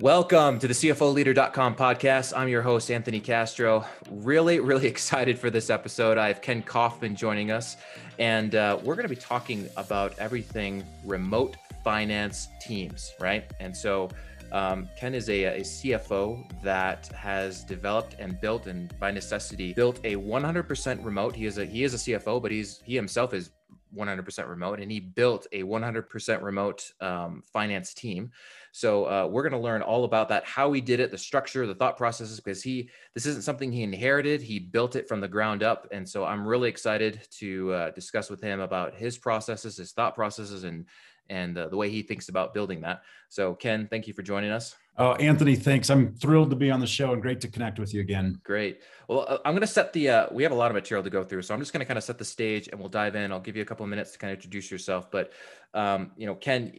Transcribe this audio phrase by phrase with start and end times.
[0.00, 2.36] Welcome to the CFOleader.com podcast.
[2.36, 3.84] I'm your host, Anthony Castro.
[4.10, 6.18] Really, really excited for this episode.
[6.18, 7.76] I have Ken Kaufman joining us,
[8.18, 11.54] and uh, we're going to be talking about everything remote
[11.84, 13.48] finance teams, right?
[13.60, 14.08] And so,
[14.50, 20.00] um, Ken is a, a, CFO that has developed and built, and by necessity, built
[20.02, 21.36] a 100% remote.
[21.36, 23.50] He is a he is a CFO, but he's he himself is
[23.96, 28.30] 100% remote, and he built a 100% remote um, finance team
[28.74, 31.64] so uh, we're going to learn all about that, how he did it, the structure,
[31.64, 34.42] the thought processes, because he this isn't something he inherited.
[34.42, 38.28] He built it from the ground up, and so I'm really excited to uh, discuss
[38.30, 40.86] with him about his processes, his thought processes, and
[41.30, 43.02] and uh, the way he thinks about building that.
[43.28, 44.76] So Ken, thank you for joining us.
[44.96, 45.90] Oh, Anthony, thanks.
[45.90, 48.40] I'm thrilled to be on the show and great to connect with you again.
[48.44, 48.82] Great.
[49.08, 51.10] Well, uh, I'm going to set the, uh, we have a lot of material to
[51.10, 51.42] go through.
[51.42, 53.32] So I'm just going to kind of set the stage and we'll dive in.
[53.32, 55.10] I'll give you a couple of minutes to kind of introduce yourself.
[55.10, 55.32] But,
[55.74, 56.72] um, you know, Ken,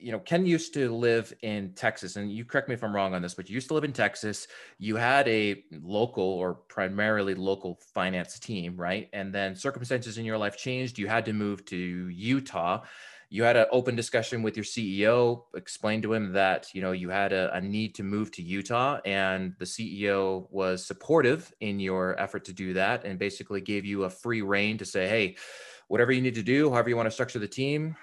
[0.00, 3.14] you know, Ken used to live in Texas, and you correct me if I'm wrong
[3.14, 4.46] on this, but you used to live in Texas.
[4.78, 9.08] You had a local or primarily local finance team, right?
[9.12, 10.98] And then circumstances in your life changed.
[10.98, 12.82] You had to move to Utah.
[13.30, 17.10] You had an open discussion with your CEO, explained to him that you know you
[17.10, 22.18] had a, a need to move to Utah, and the CEO was supportive in your
[22.18, 25.36] effort to do that, and basically gave you a free reign to say, "Hey,
[25.88, 27.96] whatever you need to do, however you want to structure the team,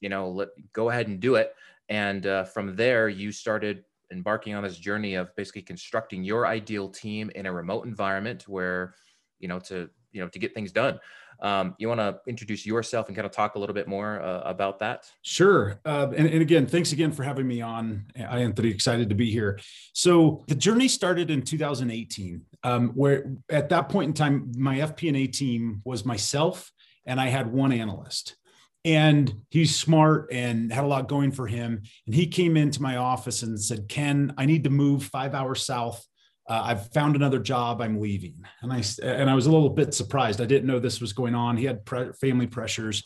[0.00, 1.54] you know, let go ahead and do it.
[1.88, 6.88] And uh, from there, you started embarking on this journey of basically constructing your ideal
[6.88, 8.94] team in a remote environment where,
[9.40, 10.98] you know, to you know to get things done.
[11.42, 14.42] Um, you want to introduce yourself and kind of talk a little bit more uh,
[14.44, 15.04] about that?
[15.22, 15.80] Sure.
[15.84, 18.06] Uh, and, and, again, thanks again for having me on.
[18.18, 19.58] I am pretty excited to be here.
[19.92, 25.26] So the journey started in 2018, um, where at that point in time, my FP&A
[25.28, 26.70] team was myself
[27.06, 28.36] and I had one analyst
[28.84, 31.82] and he's smart and had a lot going for him.
[32.06, 35.64] And he came into my office and said, "Ken, I need to move five hours
[35.64, 36.04] south.
[36.50, 37.80] Uh, I've found another job.
[37.80, 40.40] I'm leaving." And I and I was a little bit surprised.
[40.40, 41.56] I didn't know this was going on.
[41.56, 43.04] He had pre- family pressures,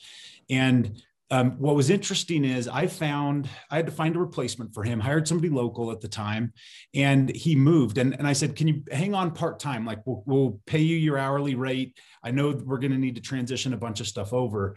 [0.49, 1.00] and
[1.31, 5.00] um, what was interesting is I found I had to find a replacement for him.
[5.00, 6.53] Hired somebody local at the time,
[6.94, 7.99] and he moved.
[7.99, 9.84] And, and I said, "Can you hang on part time?
[9.84, 11.99] Like we'll, we'll pay you your hourly rate.
[12.22, 14.77] I know we're going to need to transition a bunch of stuff over."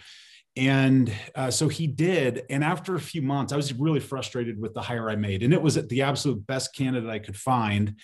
[0.56, 2.44] And uh, so he did.
[2.50, 5.44] And after a few months, I was really frustrated with the hire I made.
[5.44, 7.95] And it was the absolute best candidate I could find.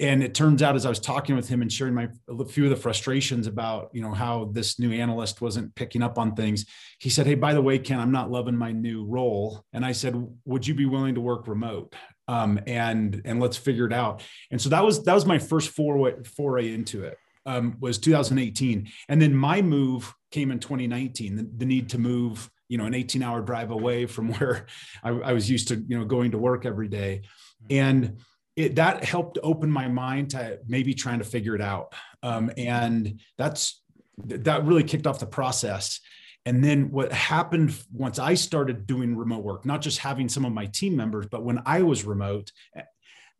[0.00, 2.64] And it turns out, as I was talking with him and sharing my a few
[2.64, 6.66] of the frustrations about, you know, how this new analyst wasn't picking up on things,
[6.98, 9.92] he said, "Hey, by the way, Ken, I'm not loving my new role." And I
[9.92, 10.14] said,
[10.44, 11.94] "Would you be willing to work remote?"
[12.28, 14.22] Um, and and let's figure it out.
[14.50, 17.18] And so that was that was my first foray foray into it.
[17.46, 22.50] Um, was 2018, and then my move came in 2019 the, the need to move
[22.68, 24.66] you know an 18 hour drive away from where
[25.02, 27.22] I, I, was used to you know going to work every day
[27.70, 28.18] and
[28.56, 31.94] it, that helped open my mind to maybe trying to figure it out.
[32.22, 33.82] Um, and that's
[34.18, 36.00] that really kicked off the process.
[36.46, 40.52] And then what happened once i started doing remote work not just having some of
[40.52, 42.52] my team members but when i was remote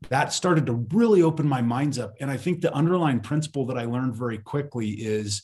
[0.08, 2.14] that started to really open my minds up.
[2.20, 5.42] And i think the underlying principle that i learned very quickly is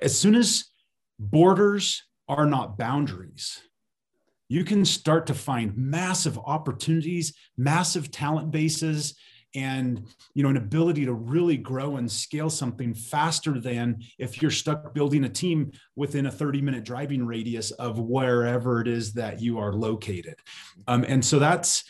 [0.00, 0.64] as soon as
[1.18, 3.60] borders are not boundaries,
[4.52, 9.14] you can start to find massive opportunities, massive talent bases,
[9.54, 14.50] and you know an ability to really grow and scale something faster than if you're
[14.50, 19.40] stuck building a team within a 30 minute driving radius of wherever it is that
[19.40, 20.36] you are located.
[20.86, 21.84] Um, and so that's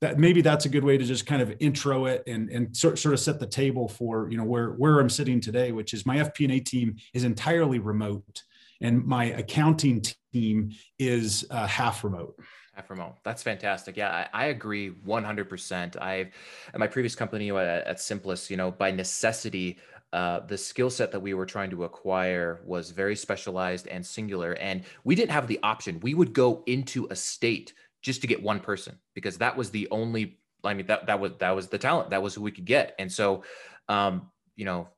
[0.00, 2.98] that maybe that's a good way to just kind of intro it and and sort,
[2.98, 6.06] sort of set the table for you know where where i'm sitting today which is
[6.06, 8.42] my fp&a team is entirely remote
[8.80, 10.02] and my accounting
[10.32, 12.34] team is uh, half remote
[12.80, 13.16] Half remote.
[13.24, 13.96] That's fantastic.
[13.96, 16.00] Yeah, I, I agree 100%.
[16.00, 16.28] I've
[16.72, 19.78] at my previous company at, at Simplus, you know, by necessity,
[20.12, 24.52] uh, the skill set that we were trying to acquire was very specialized and singular.
[24.54, 26.00] And we didn't have the option.
[26.00, 29.88] We would go into a state just to get one person because that was the
[29.90, 32.10] only, I mean, that, that was, that was the talent.
[32.10, 32.94] That was who we could get.
[32.98, 33.42] And so,
[33.88, 34.88] um, you know,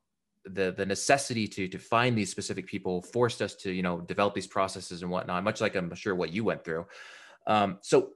[0.45, 4.33] the the necessity to to find these specific people forced us to you know develop
[4.33, 6.85] these processes and whatnot much like i'm sure what you went through
[7.47, 8.11] um, so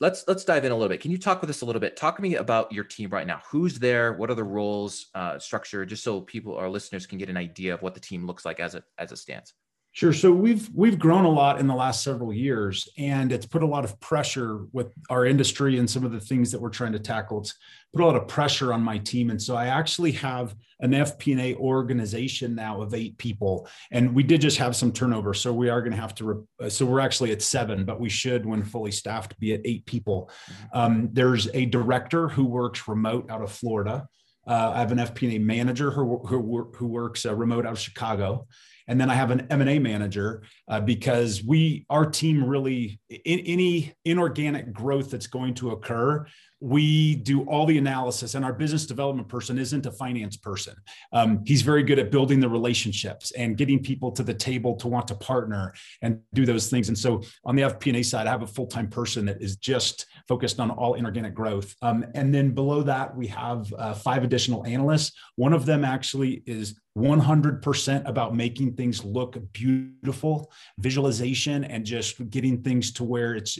[0.00, 1.00] let's let's dive in a little bit.
[1.00, 1.96] Can you talk with us a little bit?
[1.96, 3.42] Talk to me about your team right now.
[3.50, 4.14] Who's there?
[4.14, 7.74] What are the roles, uh, structure, just so people, our listeners, can get an idea
[7.74, 9.54] of what the team looks like as it as it stands.
[9.98, 10.12] Sure.
[10.12, 13.66] So we've we've grown a lot in the last several years, and it's put a
[13.66, 17.00] lot of pressure with our industry and some of the things that we're trying to
[17.00, 17.40] tackle.
[17.40, 17.58] It's
[17.92, 21.56] put a lot of pressure on my team, and so I actually have an FP&A
[21.56, 25.80] organization now of eight people, and we did just have some turnover, so we are
[25.80, 26.46] going to have to.
[26.60, 29.84] Re- so we're actually at seven, but we should, when fully staffed, be at eight
[29.84, 30.30] people.
[30.48, 30.78] Mm-hmm.
[30.78, 34.06] Um, there's a director who works remote out of Florida.
[34.46, 38.46] Uh, I have an FP&A manager who, who, who works uh, remote out of Chicago
[38.88, 43.92] and then I have an M&A manager uh, because we our team really in, any
[44.04, 46.26] inorganic growth that's going to occur
[46.60, 50.74] we do all the analysis and our business development person isn't a finance person.
[51.12, 54.88] Um, he's very good at building the relationships and getting people to the table to
[54.88, 55.72] want to partner
[56.02, 56.88] and do those things.
[56.88, 60.58] And so on the fp&a side i have a full-time person that is just focused
[60.58, 61.74] on all inorganic growth.
[61.82, 65.12] Um, and then below that we have uh, five additional analysts.
[65.36, 72.62] One of them actually is 100% about making things look beautiful, visualization, and just getting
[72.62, 73.58] things to where it's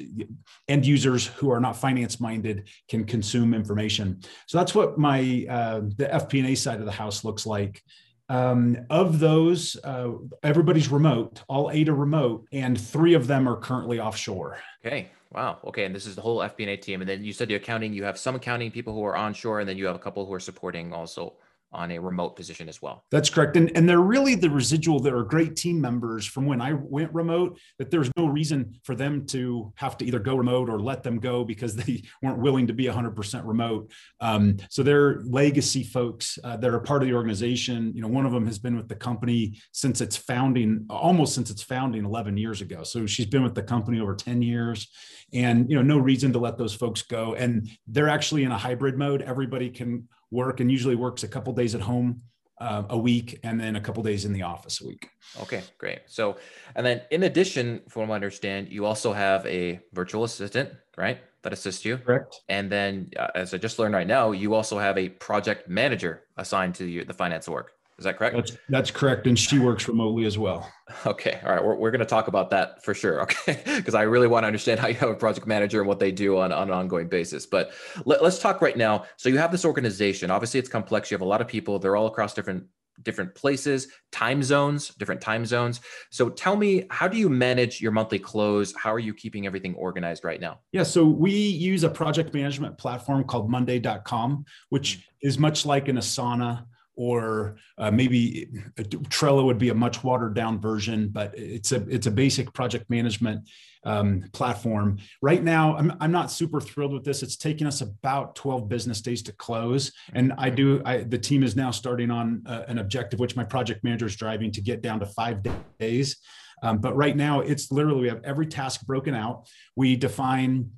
[0.66, 4.20] end users who are not finance minded can consume information.
[4.46, 7.82] So that's what my uh, the FP&A side of the house looks like.
[8.30, 10.10] Um, of those, uh,
[10.42, 11.42] everybody's remote.
[11.48, 14.58] All eight are remote, and three of them are currently offshore.
[14.84, 15.10] Okay.
[15.32, 15.58] Wow.
[15.64, 15.84] Okay.
[15.84, 17.00] And this is the whole FP&A team.
[17.00, 17.92] And then you said the accounting.
[17.92, 20.32] You have some accounting people who are onshore, and then you have a couple who
[20.32, 21.34] are supporting also
[21.72, 23.04] on a remote position as well.
[23.10, 23.56] That's correct.
[23.56, 27.12] And, and they're really the residual that are great team members from when I went
[27.12, 31.02] remote, that there's no reason for them to have to either go remote or let
[31.02, 33.90] them go because they weren't willing to be 100% remote.
[34.20, 37.92] Um, so they're legacy folks uh, that are part of the organization.
[37.94, 41.50] You know, one of them has been with the company since its founding, almost since
[41.50, 42.82] its founding 11 years ago.
[42.82, 44.88] So she's been with the company over 10 years
[45.34, 47.34] and, you know, no reason to let those folks go.
[47.34, 49.20] And they're actually in a hybrid mode.
[49.20, 52.22] Everybody can work and usually works a couple days at home
[52.60, 55.10] uh, a week and then a couple days in the office a week.
[55.42, 56.00] Okay, great.
[56.06, 56.36] So,
[56.74, 61.18] and then in addition, from what I understand, you also have a virtual assistant, right?
[61.42, 61.98] That assists you.
[61.98, 62.40] Correct.
[62.48, 66.24] And then, uh, as I just learned right now, you also have a project manager
[66.36, 67.72] assigned to you, the finance work.
[67.98, 68.36] Is that correct?
[68.36, 70.70] That's that's correct, and she works remotely as well.
[71.04, 73.20] Okay, all right, we're, we're going to talk about that for sure.
[73.22, 75.98] Okay, because I really want to understand how you have a project manager and what
[75.98, 77.44] they do on, on an ongoing basis.
[77.44, 77.72] But
[78.06, 79.04] let, let's talk right now.
[79.18, 80.30] So you have this organization.
[80.30, 81.10] Obviously, it's complex.
[81.10, 81.78] You have a lot of people.
[81.78, 82.64] They're all across different
[83.02, 85.80] different places, time zones, different time zones.
[86.10, 88.74] So tell me, how do you manage your monthly close?
[88.74, 90.60] How are you keeping everything organized right now?
[90.72, 95.28] Yeah, so we use a project management platform called Monday.com, which mm-hmm.
[95.28, 96.64] is much like an Asana
[96.98, 102.08] or uh, maybe Trello would be a much watered down version, but it's a it's
[102.08, 103.48] a basic project management
[103.84, 104.98] um, platform.
[105.22, 107.22] Right now, I'm, I'm not super thrilled with this.
[107.22, 110.82] It's taking us about 12 business days to close, and I do.
[110.84, 114.16] I, the team is now starting on uh, an objective, which my project manager is
[114.16, 115.38] driving to get down to five
[115.78, 116.16] days.
[116.64, 119.46] Um, but right now, it's literally we have every task broken out.
[119.76, 120.72] We define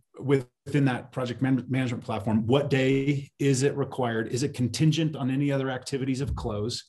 [0.66, 4.28] within that project man- management platform what day is it required?
[4.28, 6.84] Is it contingent on any other activities of close?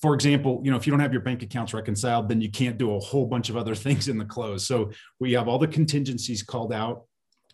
[0.00, 2.78] For example you know if you don't have your bank accounts reconciled then you can't
[2.78, 4.66] do a whole bunch of other things in the close.
[4.66, 4.90] So
[5.20, 7.02] we have all the contingencies called out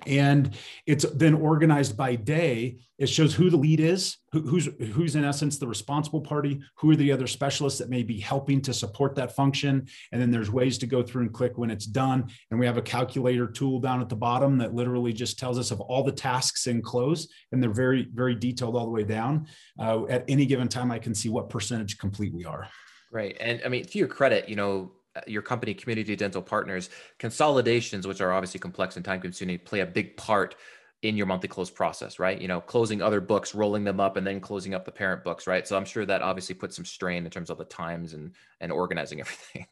[0.07, 0.57] and
[0.87, 2.79] it's then organized by day.
[2.99, 6.91] It shows who the lead is who, who's who's in essence the responsible party who
[6.91, 9.87] are the other specialists that may be helping to support that function.
[10.11, 12.29] And then there's ways to go through and click when it's done.
[12.51, 15.71] And we have a calculator tool down at the bottom that literally just tells us
[15.71, 19.47] of all the tasks in close and they're very very detailed all the way down.
[19.79, 22.69] Uh, at any given time i can see what percentage complete we are.
[23.11, 23.37] Right.
[23.41, 24.93] And i mean to your credit you know
[25.27, 29.87] your company community dental partners consolidations which are obviously complex and time consuming play a
[29.87, 30.55] big part
[31.03, 32.41] in your monthly close process right?
[32.41, 35.47] You know closing other books rolling them up and then closing up the parent books
[35.47, 35.67] right?
[35.67, 38.71] So i'm sure that obviously puts some strain in terms of the times and and
[38.71, 39.67] organizing everything.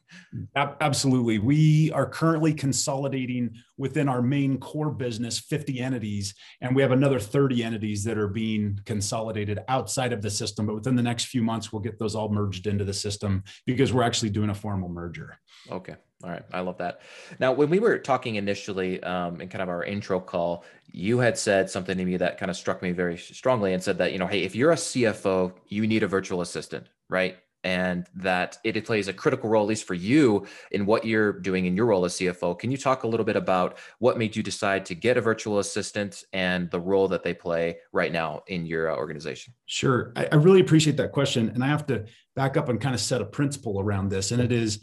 [0.55, 1.39] Absolutely.
[1.39, 7.19] We are currently consolidating within our main core business 50 entities and we have another
[7.19, 10.67] 30 entities that are being consolidated outside of the system.
[10.67, 13.93] But within the next few months we'll get those all merged into the system because
[13.93, 15.39] we're actually doing a formal merger.
[15.71, 17.01] Okay all right, I love that.
[17.39, 21.37] Now, when we were talking initially um, in kind of our intro call, you had
[21.37, 24.19] said something to me that kind of struck me very strongly and said that, you
[24.19, 27.37] know, hey, if you're a CFO, you need a virtual assistant, right?
[27.63, 31.65] And that it plays a critical role, at least for you, in what you're doing
[31.65, 32.57] in your role as CFO.
[32.57, 35.59] Can you talk a little bit about what made you decide to get a virtual
[35.59, 39.53] assistant and the role that they play right now in your uh, organization?
[39.67, 40.11] Sure.
[40.15, 41.49] I, I really appreciate that question.
[41.49, 44.31] And I have to back up and kind of set a principle around this.
[44.31, 44.79] And it is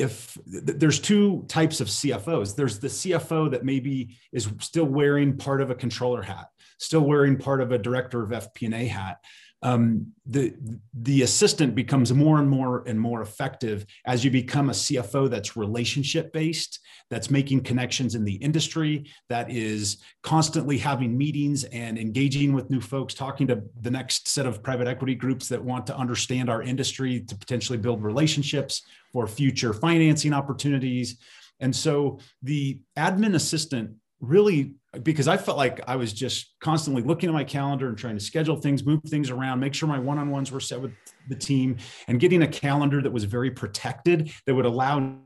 [0.00, 5.60] if there's two types of CFOs, there's the CFO that maybe is still wearing part
[5.60, 6.46] of a controller hat,
[6.78, 9.18] still wearing part of a director of FP&A hat.
[9.62, 10.54] Um, the
[10.92, 15.56] the assistant becomes more and more and more effective as you become a CFO that's
[15.56, 22.52] relationship based, that's making connections in the industry, that is constantly having meetings and engaging
[22.52, 25.96] with new folks, talking to the next set of private equity groups that want to
[25.96, 31.18] understand our industry to potentially build relationships for future financing opportunities.
[31.60, 33.92] And so the admin assistant
[34.22, 38.16] really because I felt like I was just constantly looking at my calendar and trying
[38.16, 40.92] to schedule things, move things around, make sure my one-on-ones were set with
[41.28, 45.18] the team, and getting a calendar that was very protected that would allow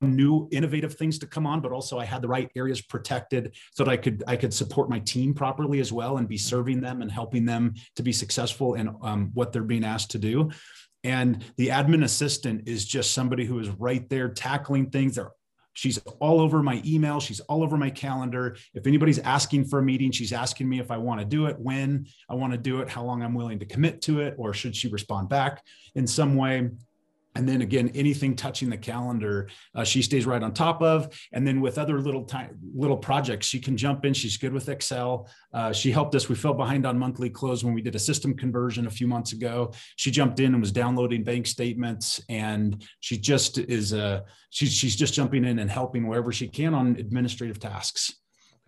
[0.00, 3.82] new innovative things to come on but also i had the right areas protected so
[3.82, 7.02] that i could i could support my team properly as well and be serving them
[7.02, 10.50] and helping them to be successful in um, what they're being asked to do.
[11.04, 15.14] And the admin assistant is just somebody who is right there tackling things.
[15.14, 15.30] They're
[15.78, 17.20] She's all over my email.
[17.20, 18.56] She's all over my calendar.
[18.74, 21.56] If anybody's asking for a meeting, she's asking me if I want to do it,
[21.56, 24.52] when I want to do it, how long I'm willing to commit to it, or
[24.52, 25.62] should she respond back
[25.94, 26.70] in some way
[27.38, 31.08] and then again anything touching the calendar uh, she stays right on top of.
[31.32, 34.12] And then with other little time little projects she can jump in.
[34.12, 35.30] She's good with excel.
[35.54, 36.28] Uh, she helped us.
[36.28, 39.32] We fell behind on monthly close when we did a system conversion a few months
[39.32, 39.72] ago.
[39.94, 42.20] She jumped in and was downloading bank statements.
[42.28, 46.74] And she just is uh, she's, she's just jumping in and helping wherever she can
[46.74, 48.12] on administrative tasks.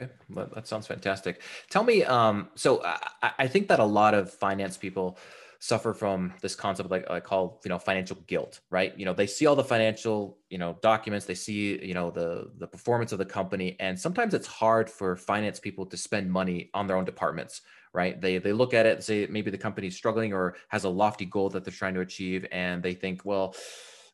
[0.01, 0.13] Okay,
[0.55, 1.43] that sounds fantastic.
[1.71, 5.19] Tell me, um, so I, I think that a lot of finance people
[5.61, 8.99] suffer from this concept like I call you know financial guilt, right?
[8.99, 12.51] You know, they see all the financial you know documents, they see you know the
[12.59, 16.71] the performance of the company, and sometimes it's hard for finance people to spend money
[16.75, 17.61] on their own departments,
[17.93, 18.21] right?
[18.21, 21.51] They they look at it say maybe the company's struggling or has a lofty goal
[21.51, 23.55] that they're trying to achieve, and they think, well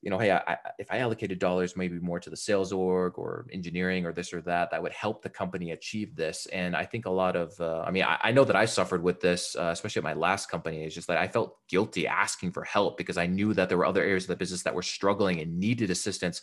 [0.03, 3.47] you know, hey, I, if I allocated dollars maybe more to the sales org or
[3.53, 6.47] engineering or this or that, that would help the company achieve this.
[6.53, 9.03] And I think a lot of, uh, I mean, I, I, know that I suffered
[9.03, 10.85] with this, uh, especially at my last company.
[10.85, 13.87] It's just that I felt guilty asking for help because I knew that there were
[13.87, 16.43] other areas of the business that were struggling and needed assistance.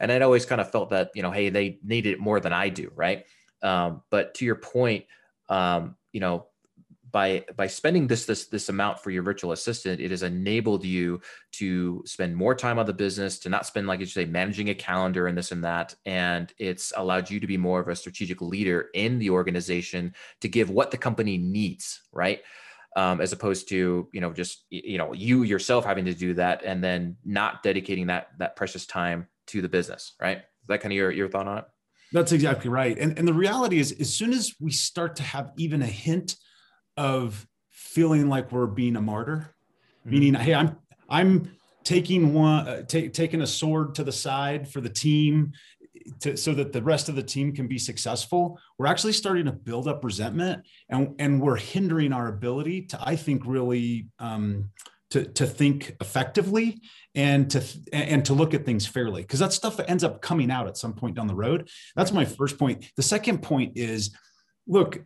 [0.00, 2.52] And I'd always kind of felt that, you know, hey, they needed it more than
[2.52, 3.24] I do, right?
[3.62, 5.04] Um, but to your point,
[5.48, 6.46] um, you know,
[7.14, 11.20] by by spending this this this amount for your virtual assistant it has enabled you
[11.52, 14.74] to spend more time on the business to not spend like you say managing a
[14.74, 15.94] calendar and this and that.
[16.04, 20.48] And it's allowed you to be more of a strategic leader in the organization to
[20.48, 22.42] give what the company needs right?
[22.96, 26.64] Um, as opposed to you know just you know you yourself having to do that
[26.64, 30.38] and then not dedicating that that precious time to the business right?
[30.38, 31.64] Is that kind of your, your thought on it?
[32.12, 32.96] That's exactly right.
[32.98, 36.36] And, and the reality is as soon as we start to have even a hint
[36.96, 39.54] of feeling like we're being a martyr,
[40.00, 40.10] mm-hmm.
[40.10, 40.76] meaning, hey, I'm
[41.08, 41.50] I'm
[41.84, 45.52] taking one uh, t- taking a sword to the side for the team
[46.20, 48.58] to, so that the rest of the team can be successful.
[48.78, 53.16] We're actually starting to build up resentment and and we're hindering our ability to i
[53.16, 54.70] think really um,
[55.14, 56.80] to, to think effectively
[57.14, 59.22] and to and to look at things fairly.
[59.22, 61.68] Because that stuff ends up coming out at some point down the road.
[61.94, 62.84] That's my first point.
[62.96, 64.10] The second point is
[64.66, 65.00] look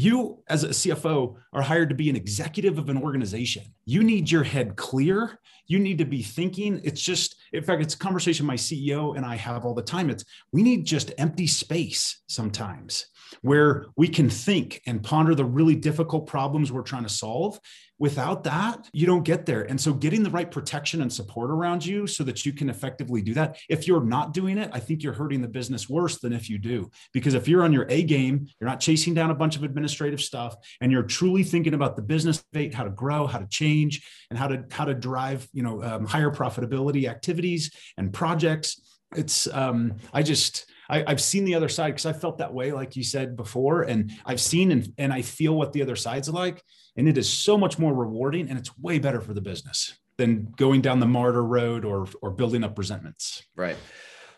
[0.00, 3.64] you as a CFO are hired to be an executive of an organization.
[3.84, 5.38] You need your head clear.
[5.66, 6.80] You need to be thinking.
[6.82, 10.08] It's just, in fact, it's a conversation my CEO and I have all the time.
[10.08, 13.06] It's we need just empty space sometimes
[13.42, 17.60] where we can think and ponder the really difficult problems we're trying to solve.
[18.00, 19.62] Without that, you don't get there.
[19.62, 23.20] And so, getting the right protection and support around you so that you can effectively
[23.20, 23.58] do that.
[23.68, 26.58] If you're not doing it, I think you're hurting the business worse than if you
[26.58, 26.90] do.
[27.12, 30.22] Because if you're on your A game, you're not chasing down a bunch of administrative
[30.22, 34.02] stuff, and you're truly thinking about the business fate, how to grow, how to change,
[34.30, 38.80] and how to how to drive you know um, higher profitability activities and projects.
[39.14, 42.72] It's um, I just I, have seen the other side because I felt that way,
[42.72, 46.28] like you said before, and I've seen and, and I feel what the other side's
[46.28, 46.62] like,
[46.96, 50.52] and it is so much more rewarding, and it's way better for the business than
[50.56, 53.44] going down the martyr road or or building up resentments.
[53.56, 53.76] Right.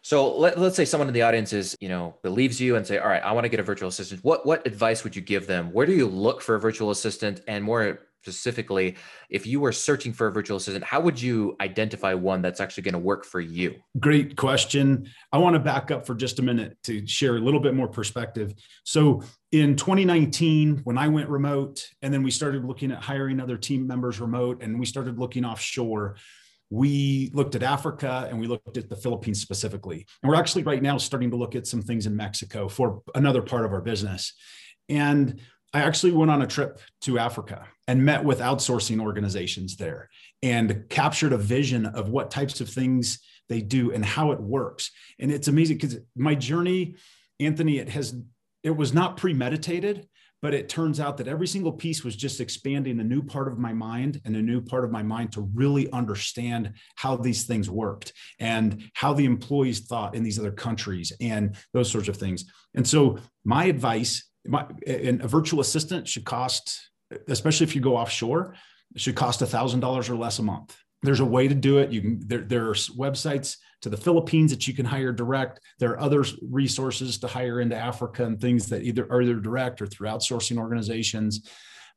[0.02, 2.98] So let, let's say someone in the audience is, you know, believes you and say,
[2.98, 4.22] all right, I want to get a virtual assistant.
[4.24, 5.72] What what advice would you give them?
[5.72, 7.40] Where do you look for a virtual assistant?
[7.48, 8.96] And more specifically,
[9.28, 12.84] if you were searching for a virtual assistant, how would you identify one that's actually
[12.84, 13.74] going to work for you?
[13.98, 15.08] Great question.
[15.32, 17.88] I want to back up for just a minute to share a little bit more
[17.88, 18.54] perspective.
[18.84, 23.58] So, in 2019, when I went remote, and then we started looking at hiring other
[23.58, 26.16] team members remote, and we started looking offshore,
[26.70, 30.06] we looked at Africa and we looked at the Philippines specifically.
[30.22, 33.42] And we're actually right now starting to look at some things in Mexico for another
[33.42, 34.32] part of our business.
[34.88, 35.38] And
[35.74, 40.08] I actually went on a trip to Africa and met with outsourcing organizations there
[40.42, 43.18] and captured a vision of what types of things
[43.50, 44.90] they do and how it works.
[45.18, 46.94] And it's amazing because my journey,
[47.38, 48.16] Anthony, it has
[48.62, 50.08] it was not premeditated,
[50.40, 53.58] but it turns out that every single piece was just expanding a new part of
[53.58, 57.68] my mind and a new part of my mind to really understand how these things
[57.68, 62.46] worked and how the employees thought in these other countries and those sorts of things.
[62.74, 66.90] And so, my advice my, a virtual assistant should cost,
[67.28, 68.54] especially if you go offshore,
[68.94, 70.76] it should cost $1,000 or less a month.
[71.02, 71.90] There's a way to do it.
[71.90, 75.60] You can, there, there are websites to the Philippines that you can hire direct.
[75.80, 79.82] There are other resources to hire into Africa and things that either are either direct
[79.82, 81.48] or through outsourcing organizations.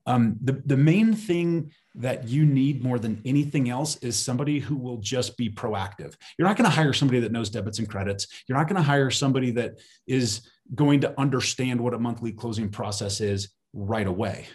[0.07, 4.75] Um, the, the main thing that you need more than anything else is somebody who
[4.75, 6.15] will just be proactive.
[6.37, 8.27] You're not going to hire somebody that knows debits and credits.
[8.47, 12.69] You're not going to hire somebody that is going to understand what a monthly closing
[12.69, 14.47] process is right away.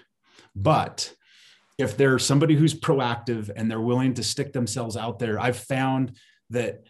[0.54, 1.12] But
[1.78, 6.16] if they're somebody who's proactive and they're willing to stick themselves out there, I've found
[6.50, 6.84] that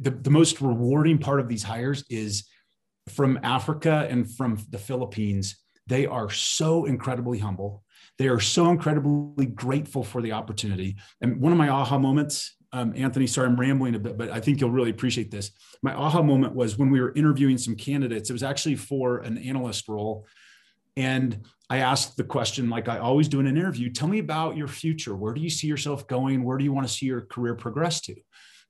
[0.00, 2.48] the, the most rewarding part of these hires is
[3.08, 5.56] from Africa and from the Philippines.
[5.86, 7.84] They are so incredibly humble.
[8.18, 10.96] They are so incredibly grateful for the opportunity.
[11.20, 14.40] And one of my aha moments, um, Anthony, sorry, I'm rambling a bit, but I
[14.40, 15.52] think you'll really appreciate this.
[15.82, 18.30] My aha moment was when we were interviewing some candidates.
[18.30, 20.26] It was actually for an analyst role.
[20.96, 24.56] And I asked the question, like I always do in an interview tell me about
[24.56, 25.14] your future.
[25.16, 26.44] Where do you see yourself going?
[26.44, 28.14] Where do you want to see your career progress to?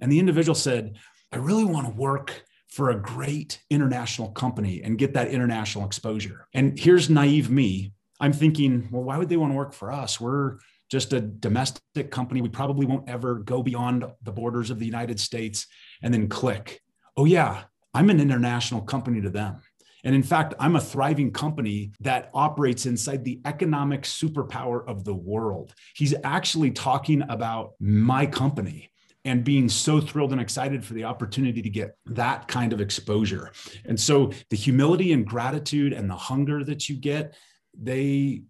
[0.00, 0.96] And the individual said,
[1.32, 6.46] I really want to work for a great international company and get that international exposure.
[6.52, 7.92] And here's naive me.
[8.20, 10.20] I'm thinking, well, why would they want to work for us?
[10.20, 10.58] We're
[10.90, 12.40] just a domestic company.
[12.40, 15.66] We probably won't ever go beyond the borders of the United States
[16.02, 16.80] and then click.
[17.16, 17.64] Oh, yeah,
[17.94, 19.60] I'm an international company to them.
[20.04, 25.14] And in fact, I'm a thriving company that operates inside the economic superpower of the
[25.14, 25.74] world.
[25.94, 28.90] He's actually talking about my company
[29.24, 33.50] and being so thrilled and excited for the opportunity to get that kind of exposure.
[33.84, 37.34] And so the humility and gratitude and the hunger that you get,
[37.76, 38.42] they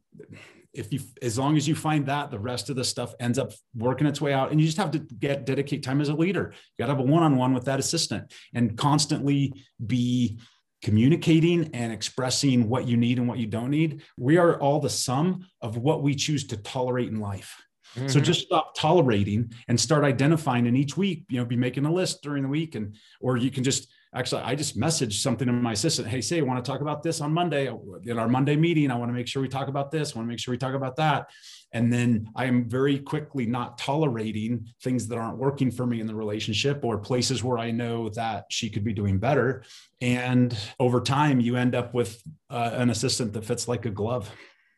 [0.74, 3.50] if you as long as you find that the rest of the stuff ends up
[3.74, 6.52] working its way out and you just have to get dedicate time as a leader
[6.52, 9.52] you got to have a one-on-one with that assistant and constantly
[9.86, 10.38] be
[10.86, 14.88] communicating and expressing what you need and what you don't need we are all the
[14.88, 17.60] sum of what we choose to tolerate in life
[17.96, 18.08] Mm-hmm.
[18.08, 20.66] So just stop tolerating and start identifying.
[20.66, 23.50] And each week, you know, be making a list during the week, and or you
[23.50, 26.08] can just actually, I just message something to my assistant.
[26.08, 27.70] Hey, say, I want to talk about this on Monday
[28.04, 28.90] in our Monday meeting.
[28.90, 30.12] I want to make sure we talk about this.
[30.12, 31.30] I want to make sure we talk about that.
[31.72, 36.06] And then I am very quickly not tolerating things that aren't working for me in
[36.06, 39.64] the relationship or places where I know that she could be doing better.
[40.00, 44.30] And over time, you end up with uh, an assistant that fits like a glove.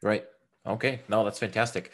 [0.02, 0.24] Right.
[0.66, 1.00] Okay.
[1.09, 1.90] No, that's fantastic.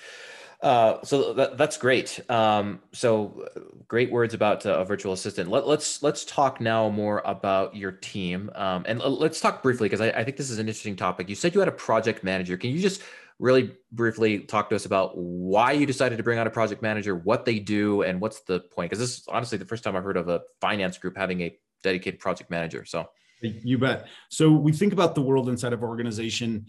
[0.64, 2.18] Uh, so that, that's great.
[2.30, 3.46] Um, so
[3.86, 5.50] great words about uh, a virtual assistant.
[5.50, 9.90] Let, us let's, let's talk now more about your team, um, and let's talk briefly
[9.90, 11.28] because I, I, think this is an interesting topic.
[11.28, 12.56] You said you had a project manager.
[12.56, 13.02] Can you just
[13.38, 17.14] really briefly talk to us about why you decided to bring on a project manager,
[17.14, 18.88] what they do, and what's the point?
[18.88, 21.58] Because this is honestly the first time I've heard of a finance group having a
[21.84, 22.84] dedicated project manager.
[22.84, 23.06] So
[23.40, 24.08] you bet.
[24.30, 26.66] So we think about the world inside of organization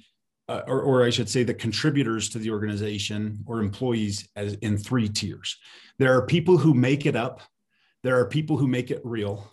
[0.48, 4.78] uh, or, or, I should say, the contributors to the organization or employees as in
[4.78, 5.58] three tiers.
[5.98, 7.42] There are people who make it up,
[8.04, 9.50] there are people who make it real,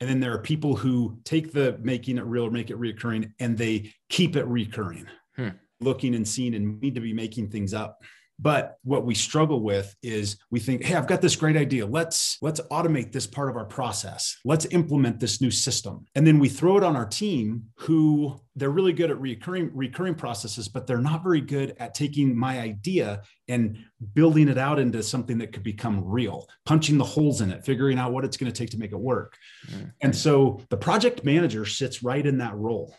[0.00, 3.32] and then there are people who take the making it real or make it reoccurring
[3.38, 5.50] and they keep it recurring, hmm.
[5.80, 8.02] looking and seeing and need to be making things up.
[8.42, 11.86] But what we struggle with is we think, hey, I've got this great idea.
[11.86, 14.36] Let's let's automate this part of our process.
[14.44, 16.06] Let's implement this new system.
[16.16, 20.16] And then we throw it on our team who they're really good at recurring recurring
[20.16, 23.78] processes, but they're not very good at taking my idea and
[24.14, 27.98] building it out into something that could become real, punching the holes in it, figuring
[27.98, 29.36] out what it's going to take to make it work.
[29.70, 29.84] Mm-hmm.
[30.00, 32.92] And so the project manager sits right in that role.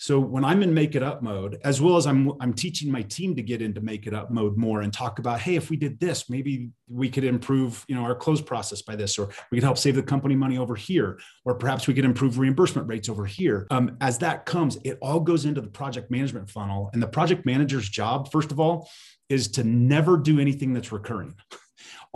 [0.00, 3.02] So when I'm in make it up mode, as well as I'm I'm teaching my
[3.02, 5.76] team to get into make it up mode more and talk about, hey, if we
[5.76, 9.58] did this, maybe we could improve, you know, our close process by this, or we
[9.58, 13.08] could help save the company money over here, or perhaps we could improve reimbursement rates
[13.08, 13.66] over here.
[13.72, 17.44] Um, as that comes, it all goes into the project management funnel, and the project
[17.44, 18.88] manager's job, first of all,
[19.28, 21.34] is to never do anything that's recurring.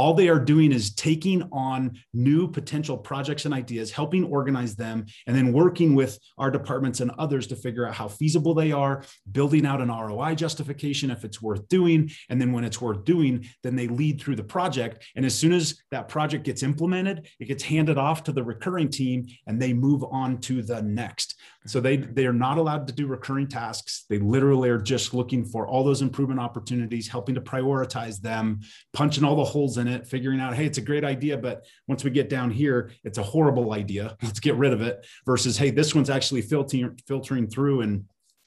[0.03, 5.07] All they are doing is taking on new potential projects and ideas, helping organize them,
[5.29, 9.05] and then working with our departments and others to figure out how feasible they are,
[9.31, 12.11] building out an ROI justification if it's worth doing.
[12.31, 15.07] And then when it's worth doing, then they lead through the project.
[15.15, 18.89] And as soon as that project gets implemented, it gets handed off to the recurring
[18.89, 21.37] team and they move on to the next.
[21.67, 24.05] So they they are not allowed to do recurring tasks.
[24.09, 28.61] They literally are just looking for all those improvement opportunities, helping to prioritize them,
[28.93, 32.05] punching all the holes in it, figuring out, hey, it's a great idea, but once
[32.05, 34.17] we get down here, it's a horrible idea.
[34.23, 35.07] Let's get rid of it.
[35.27, 38.05] Versus, hey, this one's actually filtering filtering through and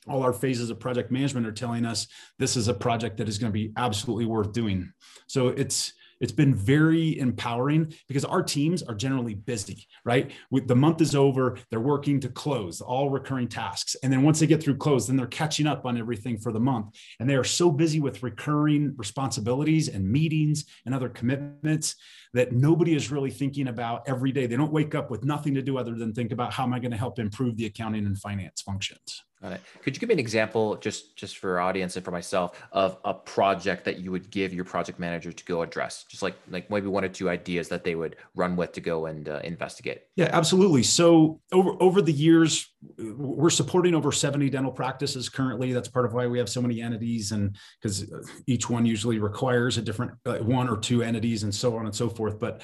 [0.08, 3.38] all our phases of project management are telling us this is a project that is
[3.38, 4.92] going to be absolutely worth doing.
[5.28, 10.32] So it's it's been very empowering because our teams are generally busy, right?
[10.52, 13.96] With the month is over, they're working to close all recurring tasks.
[14.04, 16.60] And then once they get through close, then they're catching up on everything for the
[16.60, 16.96] month.
[17.20, 21.96] And they are so busy with recurring responsibilities and meetings and other commitments
[22.34, 24.46] that nobody is really thinking about every day.
[24.46, 26.80] They don't wake up with nothing to do other than think about how am I
[26.80, 29.24] going to help improve the accounting and finance functions.
[29.54, 29.62] It.
[29.84, 32.98] Could you give me an example, just just for our audience and for myself, of
[33.06, 36.06] a project that you would give your project manager to go address?
[36.10, 39.06] Just like like maybe one or two ideas that they would run with to go
[39.06, 40.04] and uh, investigate.
[40.16, 40.84] Yeah, absolutely.
[40.84, 45.74] So over over the years, we're supporting over seventy dental practices currently.
[45.74, 48.12] That's part of why we have so many entities, and because
[48.48, 51.96] each one usually requires a different uh, one or two entities, and so on and
[51.96, 52.40] so forth.
[52.40, 52.62] But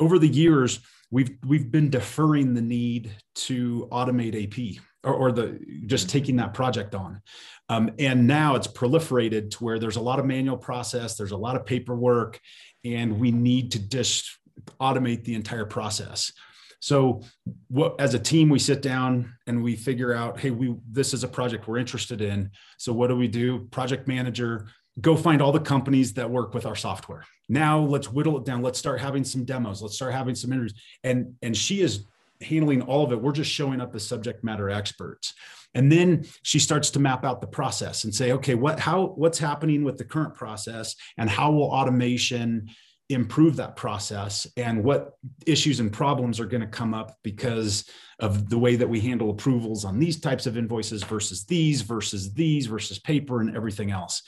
[0.00, 5.58] over the years, we've we've been deferring the need to automate AP or, or the
[5.86, 6.12] just mm-hmm.
[6.12, 7.20] taking that project on.
[7.68, 11.36] Um, and now it's proliferated to where there's a lot of manual process, there's a
[11.36, 12.38] lot of paperwork,
[12.84, 14.38] and we need to just
[14.80, 16.32] automate the entire process.
[16.80, 17.22] So,
[17.68, 21.24] what as a team we sit down and we figure out, hey, we this is
[21.24, 22.50] a project we're interested in.
[22.76, 23.60] So, what do we do?
[23.70, 24.66] Project manager,
[25.00, 27.24] go find all the companies that work with our software.
[27.48, 28.60] Now, let's whittle it down.
[28.62, 29.80] Let's start having some demos.
[29.80, 30.74] Let's start having some interviews.
[31.02, 32.04] And and she is
[32.40, 33.20] handling all of it.
[33.20, 35.34] We're just showing up as subject matter experts.
[35.74, 39.38] And then she starts to map out the process and say, okay, what how what's
[39.38, 42.70] happening with the current process and how will automation
[43.10, 45.12] improve that process and what
[45.46, 49.30] issues and problems are going to come up because of the way that we handle
[49.30, 54.22] approvals on these types of invoices versus these versus these versus paper and everything else.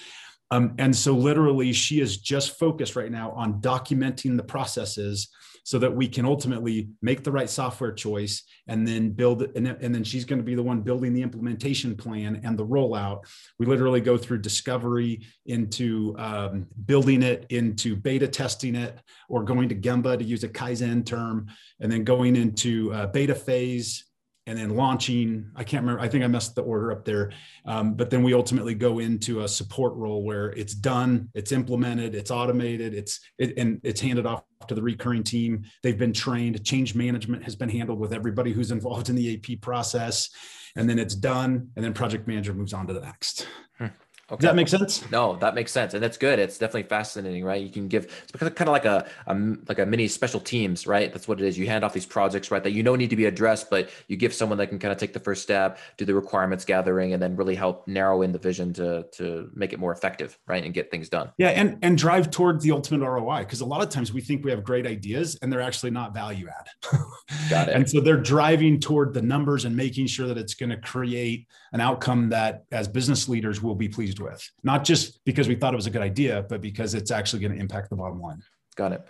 [0.50, 5.28] Um, and so literally she is just focused right now on documenting the processes
[5.66, 9.42] so that we can ultimately make the right software choice and then build.
[9.56, 12.64] And, and then she's going to be the one building the implementation plan and the
[12.64, 13.24] rollout.
[13.58, 19.68] We literally go through discovery into um, building it, into beta testing it, or going
[19.70, 21.48] to Gemba to use a Kaizen term,
[21.80, 24.04] and then going into uh, beta phase
[24.46, 27.32] and then launching i can't remember i think i messed the order up there.
[27.64, 32.14] Um, but then we ultimately go into a support role where it's done it's implemented
[32.14, 35.64] it's automated it's it, and it's handed off to the recurring team.
[35.82, 39.60] They've been trained change management has been handled with everybody who's involved in the ap
[39.60, 40.30] process
[40.76, 43.46] and then it's done and then project manager moves on to the next.
[43.78, 43.86] Hmm.
[44.28, 44.40] Okay.
[44.40, 45.08] Does that make sense?
[45.12, 46.40] No, that makes sense, and that's good.
[46.40, 47.62] It's definitely fascinating, right?
[47.62, 49.34] You can give it's kind of like a, a
[49.68, 51.12] like a mini special teams, right?
[51.12, 51.56] That's what it is.
[51.56, 54.16] You hand off these projects, right, that you know need to be addressed, but you
[54.16, 57.22] give someone that can kind of take the first step, do the requirements gathering, and
[57.22, 60.74] then really help narrow in the vision to to make it more effective, right, and
[60.74, 61.30] get things done.
[61.38, 64.44] Yeah, and and drive towards the ultimate ROI because a lot of times we think
[64.44, 66.98] we have great ideas and they're actually not value add.
[67.50, 67.76] Got it.
[67.76, 71.46] and so they're driving toward the numbers and making sure that it's going to create
[71.72, 75.72] an outcome that, as business leaders, will be pleased with, not just because we thought
[75.72, 78.42] it was a good idea, but because it's actually going to impact the bottom line.
[78.76, 79.06] Got it.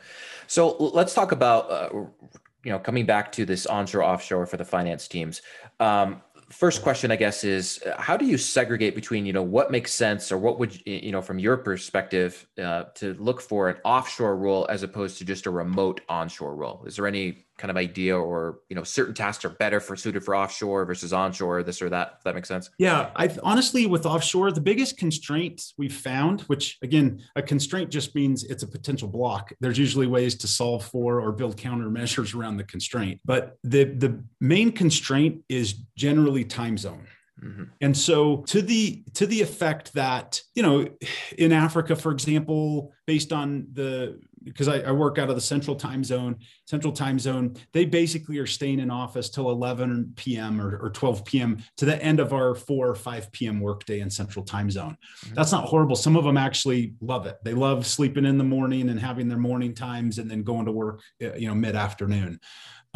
[0.46, 1.88] So let's talk about, uh,
[2.64, 5.42] you know, coming back to this onshore offshore for the finance teams.
[5.80, 9.70] Um, first question, I guess, is uh, how do you segregate between, you know, what
[9.70, 13.76] makes sense or what would, you know, from your perspective, uh, to look for an
[13.84, 16.84] offshore role as opposed to just a remote onshore role?
[16.86, 20.24] Is there any kind of idea or you know certain tasks are better for suited
[20.24, 22.70] for offshore versus onshore this or that if that makes sense?
[22.78, 28.14] Yeah i honestly with offshore the biggest constraint we've found which again a constraint just
[28.14, 29.52] means it's a potential block.
[29.60, 33.20] There's usually ways to solve for or build countermeasures around the constraint.
[33.24, 37.06] But the the main constraint is generally time zone.
[37.42, 37.64] Mm-hmm.
[37.80, 40.88] And so to the to the effect that you know
[41.36, 45.76] in Africa for example based on the because I, I, work out of the central
[45.76, 50.78] time zone central time zone they basically are staying in office till 11 p.m or,
[50.78, 54.44] or 12 p.m to the end of our 4 or 5 p.m workday in central
[54.44, 54.96] time zone.
[55.24, 55.34] Mm-hmm.
[55.34, 55.96] that's not horrible.
[55.96, 57.36] Some of them actually love it.
[57.42, 60.72] They love sleeping in the morning and having their morning times and then going to
[60.72, 62.40] work uh, you know mid-afternoon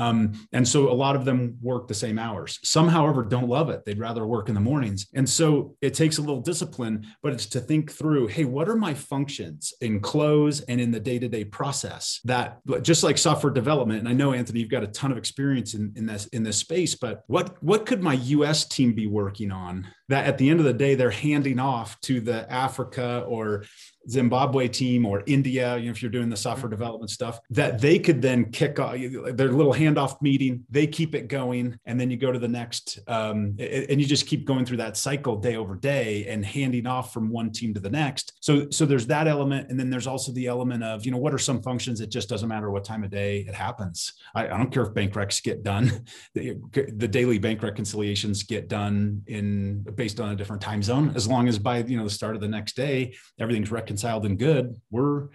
[0.00, 2.58] um, and so a lot of them work the same hours.
[2.64, 3.84] Some, however, don't love it.
[3.84, 5.06] They'd rather work in the mornings.
[5.14, 8.76] And so it takes a little discipline, but it's to think through hey, what are
[8.76, 13.52] my functions in close and in the day to day process that just like software
[13.52, 14.00] development?
[14.00, 16.56] And I know, Anthony, you've got a ton of experience in, in this in this
[16.56, 20.60] space, but what what could my US team be working on that at the end
[20.60, 23.64] of the day they're handing off to the Africa or
[24.08, 26.78] Zimbabwe team or India, you know, if you're doing the software mm-hmm.
[26.80, 31.28] development stuff, that they could then kick off their little handoff meeting, they keep it
[31.28, 34.78] going, and then you go to the next, um, and you just keep going through
[34.78, 38.32] that cycle day over day and handing off from one team to the next.
[38.40, 41.32] So, so there's that element, and then there's also the element of, you know, what
[41.34, 42.00] are some functions?
[42.00, 44.14] It just doesn't matter what time of day it happens.
[44.34, 48.68] I, I don't care if bank recs get done, the, the daily bank reconciliations get
[48.68, 51.12] done in based on a different time zone.
[51.14, 54.38] As long as by you know the start of the next day everything's reconciled and
[54.38, 55.28] good, we're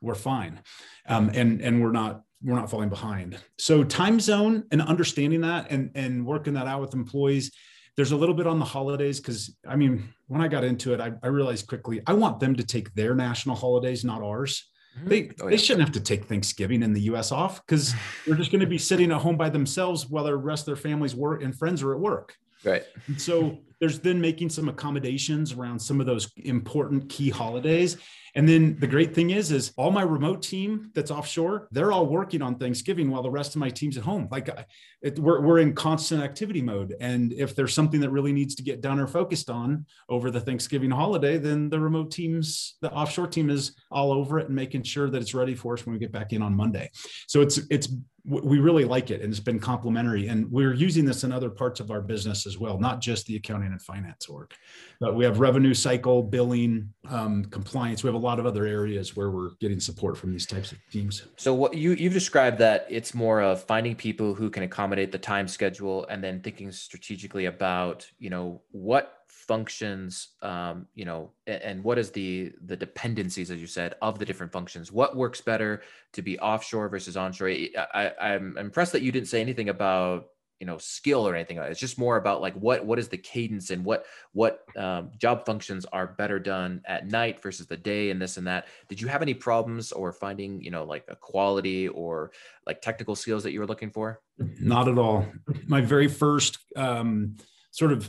[0.00, 0.60] we're fine,
[1.06, 3.38] um, and and we're not we're not falling behind.
[3.58, 7.52] So time zone and understanding that and and working that out with employees.
[7.94, 11.00] There's a little bit on the holidays because I mean, when I got into it,
[11.00, 14.70] I, I realized quickly I want them to take their national holidays, not ours.
[14.98, 15.08] Mm-hmm.
[15.08, 17.32] They oh, they shouldn't have to take Thanksgiving in the U.S.
[17.32, 17.94] off because
[18.26, 20.76] they're just going to be sitting at home by themselves while the rest of their
[20.76, 22.34] families work and friends are at work.
[22.64, 22.84] Right.
[23.08, 27.96] And so there's then making some accommodations around some of those important key holidays.
[28.36, 32.06] And then the great thing is, is all my remote team that's offshore, they're all
[32.06, 34.28] working on Thanksgiving while the rest of my team's at home.
[34.30, 34.62] Like uh,
[35.02, 36.94] it, we're, we're in constant activity mode.
[37.00, 40.40] And if there's something that really needs to get done or focused on over the
[40.40, 44.84] Thanksgiving holiday, then the remote teams, the offshore team is all over it and making
[44.84, 46.88] sure that it's ready for us when we get back in on Monday.
[47.26, 47.88] So it's, it's
[48.24, 51.80] we really like it and it's been complimentary and we're using this in other parts
[51.80, 54.52] of our business as well not just the accounting finance org.
[55.00, 58.02] But we have revenue cycle billing um, compliance.
[58.02, 60.78] We have a lot of other areas where we're getting support from these types of
[60.90, 61.26] teams.
[61.36, 65.18] So what you you've described that it's more of finding people who can accommodate the
[65.18, 71.82] time schedule and then thinking strategically about you know what functions um, you know and,
[71.82, 74.92] what is the the dependencies as you said of the different functions.
[74.92, 75.82] What works better
[76.12, 77.48] to be offshore versus onshore?
[77.48, 80.28] I, i'm impressed that you didn't say anything about
[80.62, 83.70] you know skill or anything it's just more about like what what is the cadence
[83.70, 88.22] and what what um, job functions are better done at night versus the day and
[88.22, 91.88] this and that did you have any problems or finding you know like a quality
[91.88, 92.30] or
[92.64, 94.20] like technical skills that you were looking for
[94.60, 95.26] not at all
[95.66, 97.36] my very first um,
[97.72, 98.08] sort of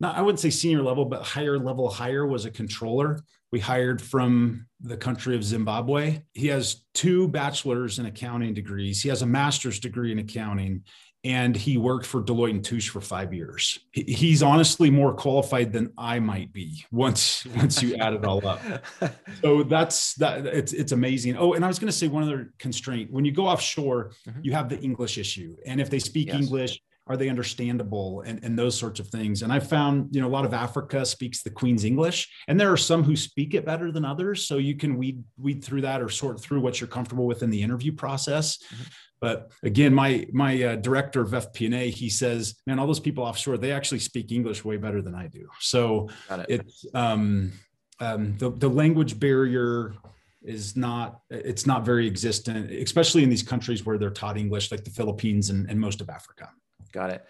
[0.00, 3.20] not I wouldn't say senior level, but higher level hire was a controller.
[3.52, 6.22] We hired from the country of Zimbabwe.
[6.32, 9.00] He has two bachelor's in accounting degrees.
[9.00, 10.82] He has a master's degree in accounting,
[11.24, 13.78] and he worked for Deloitte and Touche for five years.
[13.92, 18.60] He's honestly more qualified than I might be once once you add it all up.
[19.42, 20.46] So that's that.
[20.46, 21.36] It's it's amazing.
[21.36, 24.40] Oh, and I was going to say one other constraint: when you go offshore, mm-hmm.
[24.42, 26.36] you have the English issue, and if they speak yes.
[26.36, 28.22] English are they understandable?
[28.22, 29.42] And, and those sorts of things.
[29.42, 32.72] And i found you know a lot of africa speaks the queen's english and there
[32.72, 34.46] are some who speak it better than others.
[34.46, 37.50] So you can weed weed through that or sort through what you're comfortable with in
[37.50, 38.58] the interview process.
[38.58, 38.84] Mm-hmm.
[39.20, 43.56] but again my my uh, director of fp&a he says man all those people offshore
[43.58, 45.48] they actually speak english way better than i do.
[45.60, 46.46] So it.
[46.48, 47.52] it's um,
[48.00, 49.94] um, the, the language barrier
[50.42, 54.84] is not it's not very existent especially in these countries where they're taught english like
[54.84, 56.50] the philippines and, and most of africa
[56.94, 57.26] Got it.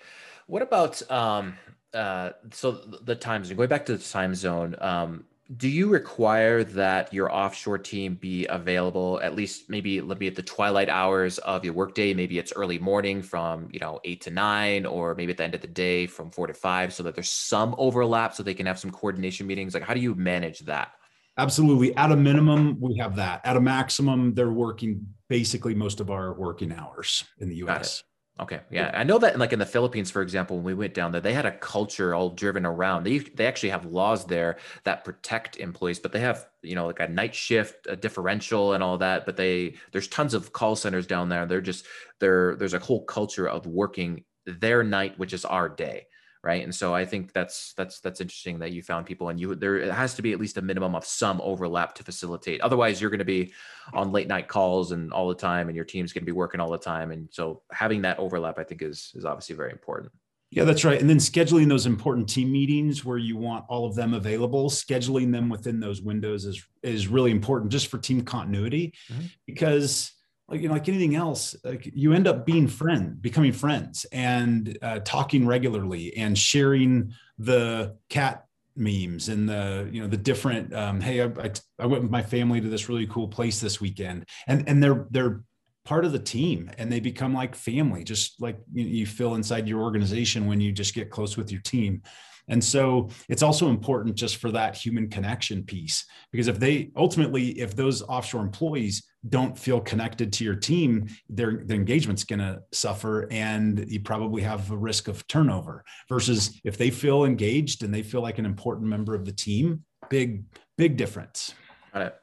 [0.46, 1.56] What about um,
[1.94, 3.56] uh, so the time zone?
[3.56, 5.24] Going back to the time zone, um,
[5.56, 10.34] do you require that your offshore team be available at least maybe let me at
[10.34, 12.12] the twilight hours of your workday?
[12.12, 15.54] Maybe it's early morning from you know eight to nine, or maybe at the end
[15.54, 18.66] of the day from four to five, so that there's some overlap, so they can
[18.66, 19.72] have some coordination meetings.
[19.72, 20.92] Like, how do you manage that?
[21.38, 21.96] Absolutely.
[21.96, 23.40] At a minimum, we have that.
[23.44, 28.04] At a maximum, they're working basically most of our working hours in the US.
[28.40, 29.38] Okay, yeah, I know that.
[29.38, 32.16] Like in the Philippines, for example, when we went down there, they had a culture
[32.16, 33.04] all driven around.
[33.04, 36.98] They they actually have laws there that protect employees, but they have you know like
[36.98, 39.24] a night shift, a differential, and all that.
[39.24, 41.46] But they there's tons of call centers down there.
[41.46, 41.86] They're just
[42.18, 42.56] there.
[42.56, 46.08] There's a whole culture of working their night, which is our day
[46.44, 46.62] right?
[46.62, 49.90] And so i think that's that's that's interesting that you found people and you there
[49.92, 52.60] has to be at least a minimum of some overlap to facilitate.
[52.60, 53.52] Otherwise you're going to be
[53.92, 56.60] on late night calls and all the time and your team's going to be working
[56.60, 57.10] all the time.
[57.10, 60.12] And so having that overlap i think is is obviously very important.
[60.50, 61.00] Yeah, that's right.
[61.00, 65.32] And then scheduling those important team meetings where you want all of them available, scheduling
[65.32, 68.94] them within those windows is is really important just for team continuity.
[69.10, 69.26] Mm-hmm.
[69.46, 70.12] because
[70.48, 74.76] like you know like anything else like you end up being friend becoming friends and
[74.82, 78.44] uh, talking regularly and sharing the cat
[78.76, 82.22] memes and the you know the different um, hey I, I, I went with my
[82.22, 84.26] family to this really cool place this weekend.
[84.46, 85.42] And and they're they're
[85.84, 89.68] part of the team and they become like family just like you, you feel inside
[89.68, 92.02] your organization when you just get close with your team.
[92.48, 97.50] And so it's also important just for that human connection piece, because if they ultimately,
[97.60, 102.62] if those offshore employees don't feel connected to your team, their, their engagement's going to
[102.72, 107.94] suffer and you probably have a risk of turnover versus if they feel engaged and
[107.94, 110.44] they feel like an important member of the team, big,
[110.76, 111.54] big difference.
[111.92, 112.14] Got it.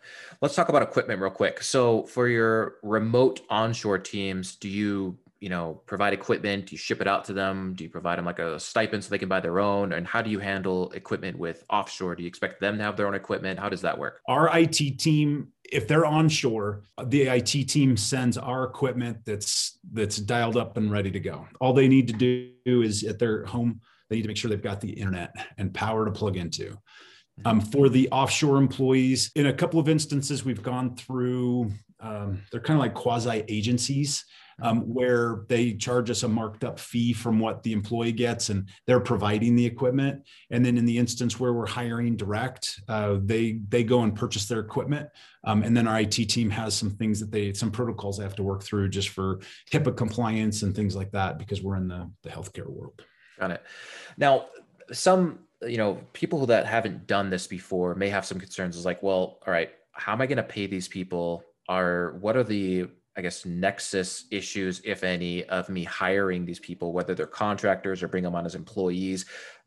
[0.42, 1.64] Let's talk about equipment real quick.
[1.64, 6.68] So for your remote onshore teams, do you you know provide equipment?
[6.68, 7.74] Do you ship it out to them?
[7.76, 9.92] Do you provide them like a stipend so they can buy their own?
[9.92, 12.16] And how do you handle equipment with offshore?
[12.16, 13.60] Do you expect them to have their own equipment?
[13.60, 14.22] How does that work?
[14.30, 20.58] Our it team if they're onshore the it team sends our equipment that's that's dialed
[20.58, 21.48] up and ready to go.
[21.60, 22.14] All they need to
[22.64, 25.74] do is at their home they need to make sure they've got the internet and
[25.74, 26.78] power to plug into.
[27.46, 32.60] Um, for the offshore employees, in a couple of instances, we've gone through, um, they're
[32.60, 34.26] kind of like quasi agencies
[34.62, 38.70] um, where they charge us a marked up fee from what the employee gets and
[38.88, 40.24] they're providing the equipment.
[40.50, 44.46] And then in the instance where we're hiring direct, uh, they, they go and purchase
[44.46, 45.10] their equipment.
[45.44, 48.36] Um, and then our IT team has some things that they, some protocols they have
[48.36, 49.40] to work through just for
[49.72, 53.04] HIPAA compliance and things like that because we're in the, the healthcare world.
[53.40, 53.64] Got it.
[54.18, 54.46] Now,
[54.92, 59.02] some you know people that haven't done this before may have some concerns is like
[59.04, 62.88] well all right how am i going to pay these people are what are the
[63.18, 68.08] I guess, nexus issues, if any, of me hiring these people, whether they're contractors or
[68.08, 69.26] bring them on as employees.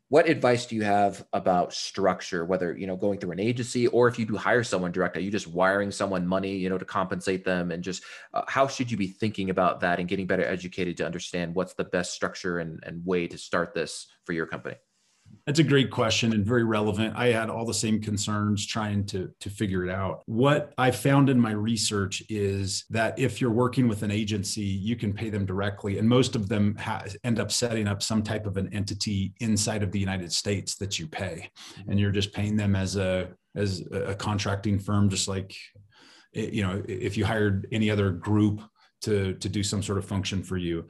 [0.09, 4.07] What advice do you have about structure, whether you know going through an agency or
[4.07, 5.17] if you do hire someone direct?
[5.17, 8.03] Are you just wiring someone money, you know, to compensate them, and just
[8.33, 11.73] uh, how should you be thinking about that and getting better educated to understand what's
[11.73, 14.75] the best structure and, and way to start this for your company?
[15.45, 17.15] That's a great question and very relevant.
[17.15, 20.23] I had all the same concerns trying to, to figure it out.
[20.25, 24.95] What I found in my research is that if you're working with an agency, you
[24.95, 25.99] can pay them directly.
[25.99, 29.83] And most of them ha- end up setting up some type of an entity inside
[29.83, 31.51] of the United States that you pay.
[31.87, 35.55] And you're just paying them as a as a contracting firm, just like
[36.33, 38.61] you know, if you hired any other group
[39.01, 40.85] to, to do some sort of function for you.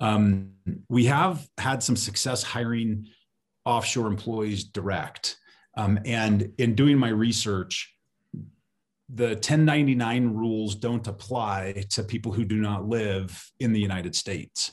[0.00, 0.52] Um,
[0.88, 3.06] we have had some success hiring
[3.64, 5.36] offshore employees direct.
[5.76, 7.94] Um, and in doing my research,
[9.12, 14.72] the 1099 rules don't apply to people who do not live in the United States.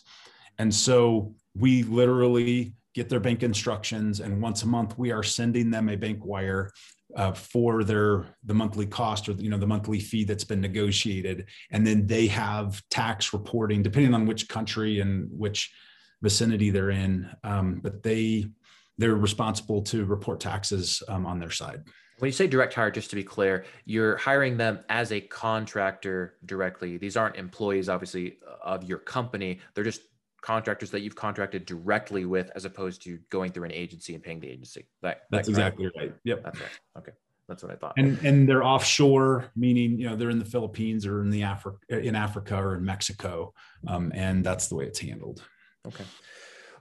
[0.59, 5.69] And so we literally get their bank instructions, and once a month we are sending
[5.69, 6.71] them a bank wire
[7.15, 11.45] uh, for their the monthly cost or you know the monthly fee that's been negotiated,
[11.71, 15.71] and then they have tax reporting depending on which country and which
[16.21, 17.29] vicinity they're in.
[17.43, 18.47] Um, but they
[18.97, 21.83] they're responsible to report taxes um, on their side.
[22.19, 26.35] When you say direct hire, just to be clear, you're hiring them as a contractor
[26.45, 26.97] directly.
[26.97, 29.59] These aren't employees, obviously, of your company.
[29.75, 30.01] They're just
[30.41, 34.39] contractors that you've contracted directly with, as opposed to going through an agency and paying
[34.39, 34.87] the agency.
[35.03, 36.11] That, that's exactly right.
[36.23, 36.79] Yep, that's right.
[36.97, 37.11] Okay,
[37.47, 37.93] that's what I thought.
[37.97, 41.99] And and they're offshore, meaning you know they're in the Philippines or in the Africa,
[41.99, 43.53] in Africa or in Mexico,
[43.87, 45.43] um, and that's the way it's handled.
[45.85, 46.05] Okay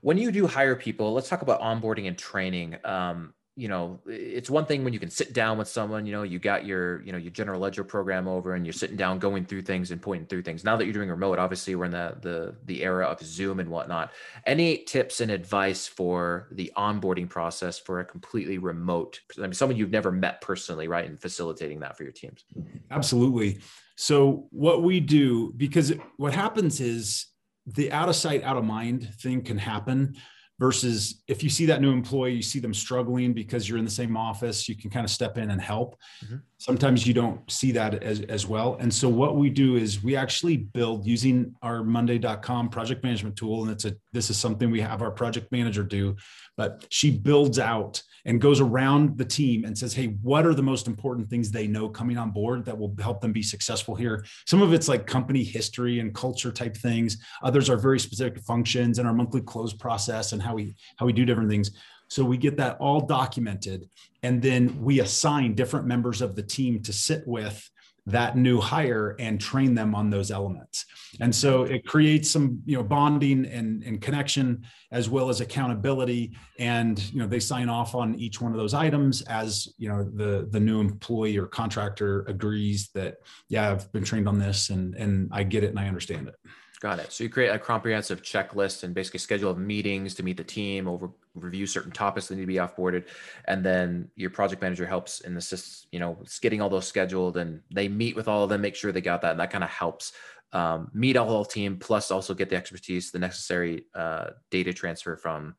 [0.07, 2.77] when you do hire people, let's talk about onboarding and training.
[2.85, 6.23] Um, you know, it's one thing when you can sit down with someone, you know,
[6.23, 9.45] you got your, you know, your general ledger program over and you're sitting down going
[9.45, 10.62] through things and pointing through things.
[10.62, 13.69] Now that you're doing remote, obviously we're in the the the era of Zoom and
[13.69, 14.12] whatnot.
[14.47, 19.77] Any tips and advice for the onboarding process for a completely remote, I mean, someone
[19.77, 21.05] you've never met personally, right?
[21.05, 22.45] And facilitating that for your teams.
[22.92, 23.59] Absolutely.
[23.97, 27.27] So what we do, because what happens is
[27.67, 30.17] the out of sight, out of mind thing can happen
[30.59, 33.90] versus if you see that new employee, you see them struggling because you're in the
[33.90, 35.97] same office, you can kind of step in and help.
[36.25, 36.37] Mm-hmm.
[36.59, 38.77] Sometimes you don't see that as, as well.
[38.81, 43.62] And so what we do is we actually build using our monday.com project management tool.
[43.62, 46.16] And it's a, this is something we have our project manager do,
[46.57, 50.62] but she builds out and goes around the team and says, Hey, what are the
[50.62, 54.25] most important things they know coming on board that will help them be successful here?
[54.47, 57.19] Some of it's like company history and culture type things.
[57.42, 61.13] Others are very specific functions and our monthly close process and how we how we
[61.13, 61.71] do different things.
[62.09, 63.89] So we get that all documented,
[64.23, 67.69] and then we assign different members of the team to sit with
[68.07, 70.85] that new hire and train them on those elements.
[71.21, 76.37] And so it creates some, you know, bonding and, and connection as well as accountability.
[76.61, 80.05] And, you know, they sign off on each one of those items as, you know,
[80.05, 83.17] the, the new employee or contractor agrees that,
[83.49, 86.37] yeah, I've been trained on this and, and I get it and I understand it.
[86.81, 87.11] Got it.
[87.11, 90.87] So you create a comprehensive checklist and basically schedule of meetings to meet the team,
[90.87, 93.07] over review certain topics that need to be offboarded,
[93.47, 97.62] and then your project manager helps and assists, you know, getting all those scheduled, and
[97.71, 99.71] they meet with all of them, make sure they got that, and that kind of
[99.71, 100.12] helps
[100.53, 105.17] um, meet all the team, plus also get the expertise, the necessary uh, data transfer
[105.17, 105.55] from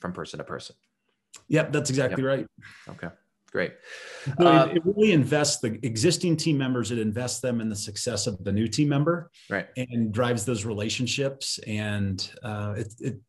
[0.00, 0.74] from person to person.
[1.48, 2.28] Yep, that's exactly yep.
[2.28, 2.46] right.
[2.88, 3.08] Okay.
[3.50, 3.72] Great.
[4.38, 6.92] Uh, it, it, really invests the existing team members.
[6.92, 9.66] It invests them in the success of the new team member, right?
[9.76, 11.58] And drives those relationships.
[11.66, 13.20] And uh, it, it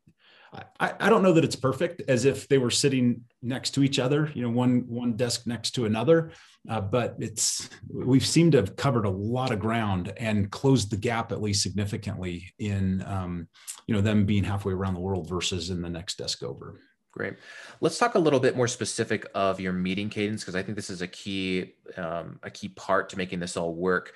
[0.80, 4.00] I, I don't know that it's perfect, as if they were sitting next to each
[4.00, 6.32] other, you know, one one desk next to another.
[6.70, 10.98] Uh, but it's we've seemed to have covered a lot of ground and closed the
[10.98, 13.48] gap at least significantly in um,
[13.88, 16.80] you know them being halfway around the world versus in the next desk over.
[17.12, 17.34] Great.
[17.82, 20.90] Let's talk a little bit more specific of your meeting cadence because I think this
[20.90, 24.14] is a key um, a key part to making this all work.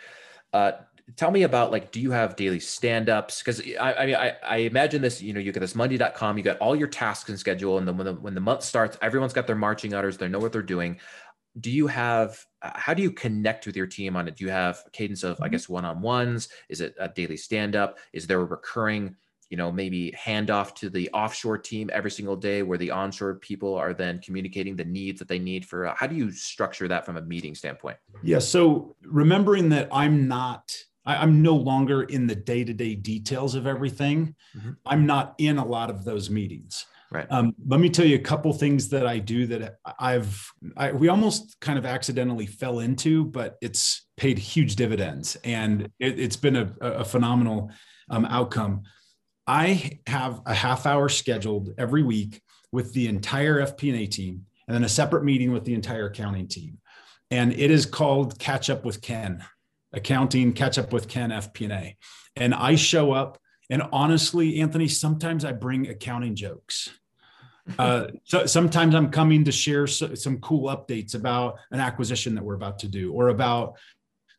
[0.53, 0.71] Uh,
[1.15, 4.57] tell me about like do you have daily stand-ups because I, I mean I, I
[4.57, 7.77] imagine this you know you get this monday.com you got all your tasks and schedule
[7.77, 10.39] and then when the, when the month starts everyone's got their marching orders they know
[10.39, 10.99] what they're doing
[11.59, 14.81] do you have how do you connect with your team on it do you have
[14.87, 15.51] a cadence of i mm-hmm.
[15.51, 19.15] guess one-on-ones is it a daily stand-up is there a recurring
[19.55, 23.35] you know maybe hand off to the offshore team every single day where the onshore
[23.35, 27.05] people are then communicating the needs that they need for how do you structure that
[27.05, 30.75] from a meeting standpoint yeah so remembering that i'm not
[31.05, 34.33] I, am no longer in the day-to-day details of everything.
[34.57, 34.71] Mm-hmm.
[34.87, 36.83] I'm not in a lot of those meetings.
[37.11, 37.27] Right.
[37.29, 41.07] Um, let me tell you a couple things that I do that I've I, we
[41.09, 46.55] almost kind of accidentally fell into, but it's paid huge dividends, and it, has been
[46.55, 47.69] a, a phenomenal
[48.09, 48.81] um, outcome.
[49.47, 52.41] I have a half hour scheduled every week
[52.71, 56.79] with the entire FP&A team, and then a separate meeting with the entire accounting team,
[57.31, 59.43] and it is called Catch Up with Ken
[59.93, 61.95] accounting, catch up with Ken FP&A.
[62.35, 63.39] And I show up
[63.69, 66.89] and honestly, Anthony, sometimes I bring accounting jokes.
[67.79, 72.43] Uh, so sometimes I'm coming to share so, some cool updates about an acquisition that
[72.43, 73.79] we're about to do or about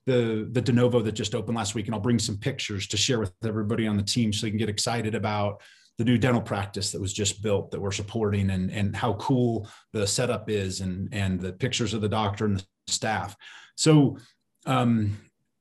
[0.06, 2.96] the the de novo that just opened last week and I'll bring some pictures to
[2.96, 5.60] share with everybody on the team so they can get excited about
[5.98, 9.68] the new dental practice that was just built that we're supporting and and how cool
[9.92, 13.36] the setup is and and the pictures of the doctor and the staff.
[13.76, 14.18] So
[14.66, 15.16] um,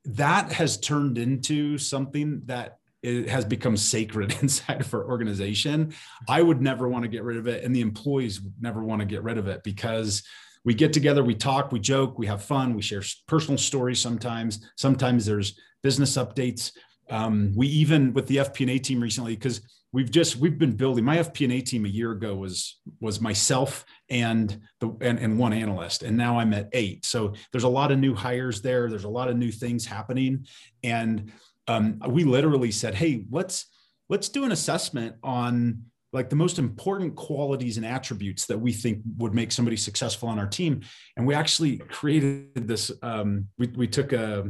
[0.05, 5.93] that has turned into something that it has become sacred inside of our organization.
[6.27, 9.05] I would never want to get rid of it, and the employees never want to
[9.05, 10.23] get rid of it because
[10.65, 14.67] we get together, we talk, we joke, we have fun, we share personal stories sometimes.
[14.75, 16.71] Sometimes there's business updates.
[17.09, 19.61] Um, we even with the FP&A team recently because
[19.93, 24.59] we've just we've been building my FP&A team a year ago was was myself and
[24.79, 27.99] the and, and one analyst and now I'm at eight so there's a lot of
[27.99, 30.47] new hires there there's a lot of new things happening
[30.83, 31.31] and
[31.67, 33.67] um, we literally said hey let's
[34.09, 35.83] let's do an assessment on
[36.15, 40.39] like the most important qualities and attributes that we think would make somebody successful on
[40.39, 40.79] our team.
[41.17, 44.49] And we actually created this um, we, we took a,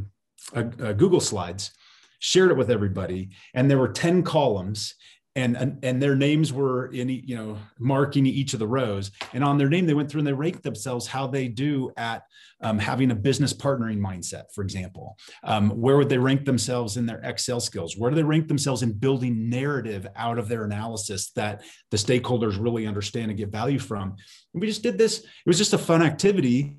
[0.54, 1.72] a, a google slides
[2.20, 4.96] shared it with everybody and there were 10 columns
[5.36, 9.12] and, and and their names were in you know marking each of the rows.
[9.34, 12.24] And on their name they went through and they ranked themselves how they do at
[12.62, 15.18] um, having a business partnering mindset for example.
[15.44, 17.98] Um, where would they rank themselves in their excel skills?
[17.98, 22.62] Where do they rank themselves in building narrative out of their analysis that the stakeholders
[22.62, 24.16] really understand and get value from?
[24.54, 26.78] And we just did this it was just a fun activity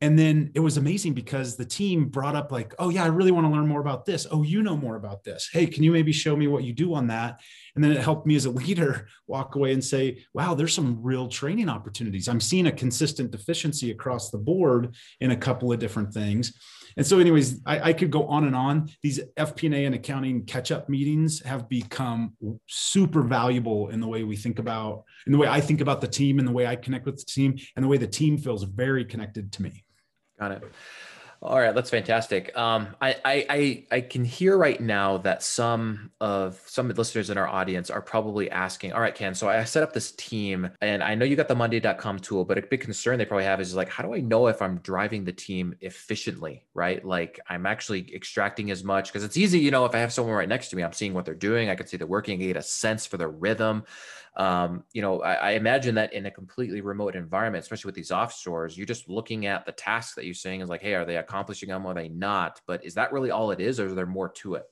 [0.00, 3.32] and then it was amazing because the team brought up like oh yeah i really
[3.32, 4.26] want to learn more about this.
[4.30, 5.48] Oh you know more about this.
[5.52, 7.40] Hey can you maybe show me what you do on that?
[7.74, 11.02] And then it helped me as a leader walk away and say wow there's some
[11.02, 12.28] real training opportunities.
[12.28, 16.52] I'm seeing a consistent deficiency across the board in a couple of different things.
[16.96, 18.90] And so anyways i, I could go on and on.
[19.02, 22.34] These fp&a and accounting catch-up meetings have become
[22.68, 26.08] super valuable in the way we think about in the way i think about the
[26.08, 28.62] team and the way i connect with the team and the way the team feels
[28.62, 29.84] very connected to me
[30.38, 30.62] Got it.
[31.40, 32.56] All right, that's fantastic.
[32.58, 37.46] Um, I, I I can hear right now that some of some listeners in our
[37.46, 41.14] audience are probably asking, all right, Ken, so I set up this team and I
[41.14, 43.88] know you got the Monday.com tool, but a big concern they probably have is like,
[43.88, 47.04] how do I know if I'm driving the team efficiently, right?
[47.04, 50.34] Like I'm actually extracting as much because it's easy, you know, if I have someone
[50.34, 52.46] right next to me, I'm seeing what they're doing, I can see they're working, I
[52.46, 53.84] get a sense for their rhythm
[54.38, 58.12] um, you know, I, I, imagine that in a completely remote environment, especially with these
[58.12, 61.16] offshores, you're just looking at the tasks that you're seeing is like, hey, are they
[61.16, 61.84] accomplishing them?
[61.86, 62.60] Are they not?
[62.64, 64.64] But is that really all it is, or is there more to it?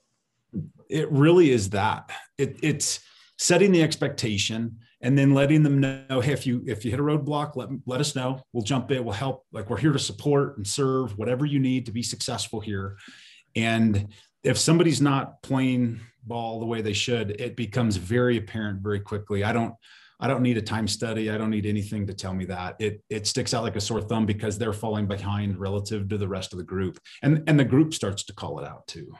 [0.89, 2.13] It really is that.
[2.39, 3.01] It, it's
[3.39, 7.03] setting the expectation and then letting them know, hey, if you if you hit a
[7.03, 8.41] roadblock, let let us know.
[8.53, 9.05] We'll jump in.
[9.05, 9.47] We'll help.
[9.51, 12.99] Like we're here to support and serve whatever you need to be successful here.
[13.57, 14.15] And
[14.45, 19.45] if somebody's not playing ball the way they should, it becomes very apparent very quickly.
[19.45, 19.75] I don't
[20.19, 21.31] I don't need a time study.
[21.31, 22.77] I don't need anything to tell me that.
[22.79, 26.29] It it sticks out like a sore thumb because they're falling behind relative to the
[26.29, 26.99] rest of the group.
[27.23, 29.13] And and the group starts to call it out too.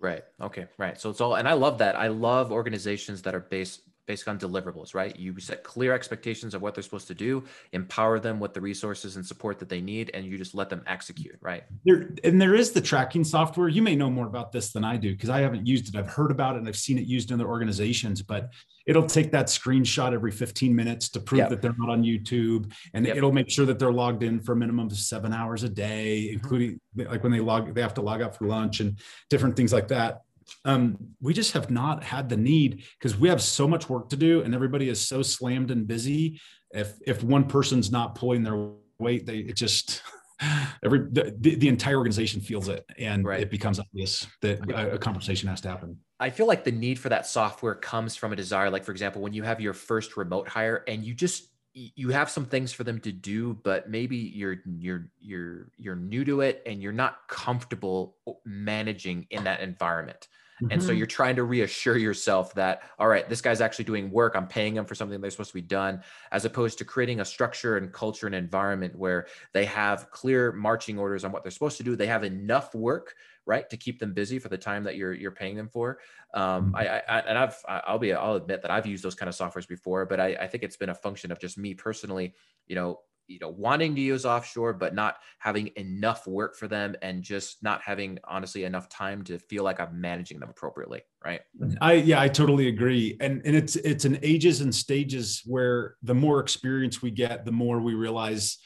[0.00, 0.22] Right.
[0.40, 0.66] Okay.
[0.76, 1.00] Right.
[1.00, 1.96] So it's all and I love that.
[1.96, 5.16] I love organizations that are based based on deliverables, right?
[5.16, 9.16] You set clear expectations of what they're supposed to do, empower them with the resources
[9.16, 11.64] and support that they need, and you just let them execute, right?
[11.84, 13.68] There and there is the tracking software.
[13.68, 15.98] You may know more about this than I do because I haven't used it.
[15.98, 18.50] I've heard about it and I've seen it used in other organizations, but
[18.86, 21.48] it'll take that screenshot every 15 minutes to prove yep.
[21.50, 23.16] that they're not on YouTube, and yep.
[23.16, 26.26] it'll make sure that they're logged in for a minimum of seven hours a day,
[26.26, 26.34] mm-hmm.
[26.34, 28.98] including like when they log, they have to log out for lunch and
[29.30, 30.22] different things like that
[30.64, 34.16] um, we just have not had the need because we have so much work to
[34.16, 36.40] do and everybody is so slammed and busy.
[36.70, 40.02] If if one person's not pulling their weight, they it just
[40.84, 43.40] every the, the entire organization feels it and Right.
[43.40, 46.98] it becomes obvious that a, a conversation has to happen I feel like the need
[46.98, 48.70] for that software comes from a desire.
[48.70, 52.30] Like, for example, when you have your first remote hire and you just you have
[52.30, 56.62] some things for them to do, but maybe you're you're you're you're new to it
[56.66, 60.28] and you're not comfortable managing in that environment.
[60.70, 60.94] And so Mhm.
[60.94, 64.34] you're trying to reassure yourself that, all right, this guy's actually doing work.
[64.34, 66.02] I'm paying them for something they're supposed to be done,
[66.32, 70.98] as opposed to creating a structure and culture and environment where they have clear marching
[70.98, 71.96] orders on what they're supposed to do.
[71.96, 73.14] They have enough work,
[73.46, 76.00] right, to keep them busy for the time that you're you're paying them for.
[76.34, 76.76] Um, Mhm.
[76.76, 79.68] I, I and I've I'll be I'll admit that I've used those kind of softwares
[79.68, 82.34] before, but I, I think it's been a function of just me personally,
[82.66, 86.94] you know, you know, wanting to use offshore, but not having enough work for them
[87.02, 91.02] and just not having honestly enough time to feel like I'm managing them appropriately.
[91.24, 91.40] Right.
[91.80, 93.16] I yeah, I totally agree.
[93.20, 97.52] And and it's it's an ages and stages where the more experience we get, the
[97.52, 98.58] more we realize,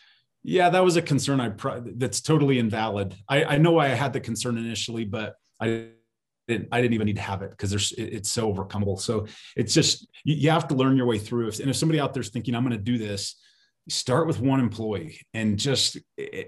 [0.49, 3.15] yeah, that was a concern I pro- that's totally invalid.
[3.29, 5.89] I I know I had the concern initially, but I
[6.47, 8.99] didn't I didn't even need to have it because there's it- it's so overcomable.
[8.99, 9.27] So
[9.57, 11.49] it's just you, you have to learn your way through.
[11.49, 13.37] If, and if somebody out there's thinking I'm going to do this,
[13.91, 15.99] start with one employee and just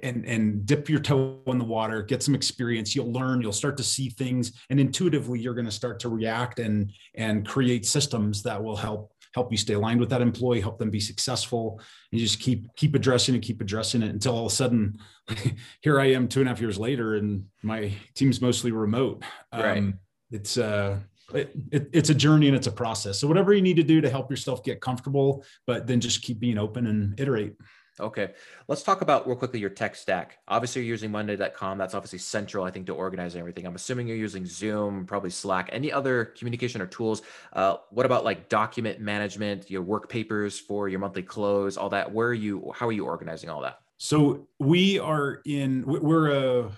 [0.03, 3.79] and and dip your toe in the water get some experience you'll learn you'll start
[3.79, 8.43] to see things and intuitively you're going to start to react and and create systems
[8.43, 12.21] that will help help you stay aligned with that employee help them be successful and
[12.21, 14.99] you just keep keep addressing it keep addressing it until all of a sudden
[15.83, 19.23] here i am two and a half years later and my team's mostly remote.
[19.53, 19.79] Right.
[19.79, 19.99] um,
[20.31, 20.99] it's uh
[21.33, 23.21] it, it, it's a journey and it's a process.
[23.21, 26.41] So whatever you need to do to help yourself get comfortable but then just keep
[26.41, 27.55] being open and iterate
[28.01, 28.33] Okay.
[28.69, 30.39] Let's talk about real quickly your tech stack.
[30.49, 31.79] Obviously, you're using Monday.com.
[31.79, 33.67] That's obviously central, I think, to organizing everything.
[33.67, 35.69] I'm assuming you're using Zoom, probably Slack.
[35.73, 37.23] Any other communication or tools?
[37.53, 42.11] Uh, what about like document management, your work papers for your monthly close, all that?
[42.13, 42.73] Where are you?
[42.75, 43.81] How are you organizing all that?
[43.99, 46.71] So we are in, we- we're a,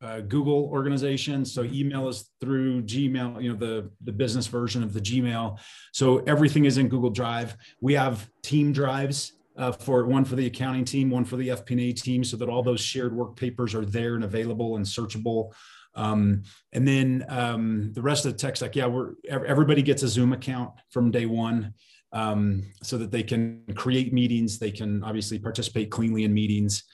[0.00, 1.44] a Google organization.
[1.44, 5.58] So email is through Gmail, you know, the, the business version of the Gmail.
[5.92, 7.56] So everything is in Google Drive.
[7.80, 11.92] We have team drives uh, for one for the accounting team, one for the FP&A
[11.92, 15.52] team, so that all those shared work papers are there and available and searchable.
[15.94, 16.42] Um,
[16.72, 20.32] and then um, the rest of the tech stack, yeah, we're everybody gets a Zoom
[20.32, 21.74] account from day one
[22.12, 24.58] um, so that they can create meetings.
[24.58, 26.84] They can obviously participate cleanly in meetings.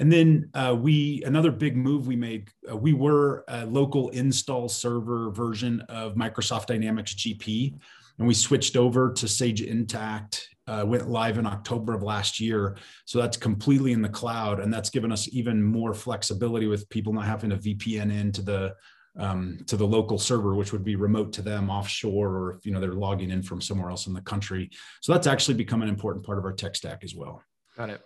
[0.00, 4.68] And then uh, we, another big move we made, uh, we were a local install
[4.68, 7.74] server version of Microsoft Dynamics GP,
[8.18, 10.44] and we switched over to Sage Intacct.
[10.68, 14.72] Uh, went live in October of last year, so that's completely in the cloud, and
[14.72, 18.74] that's given us even more flexibility with people not having to VPN into the
[19.18, 22.72] um, to the local server, which would be remote to them offshore, or if you
[22.72, 24.70] know they're logging in from somewhere else in the country.
[25.00, 27.42] So that's actually become an important part of our tech stack as well.
[27.76, 28.02] Got it.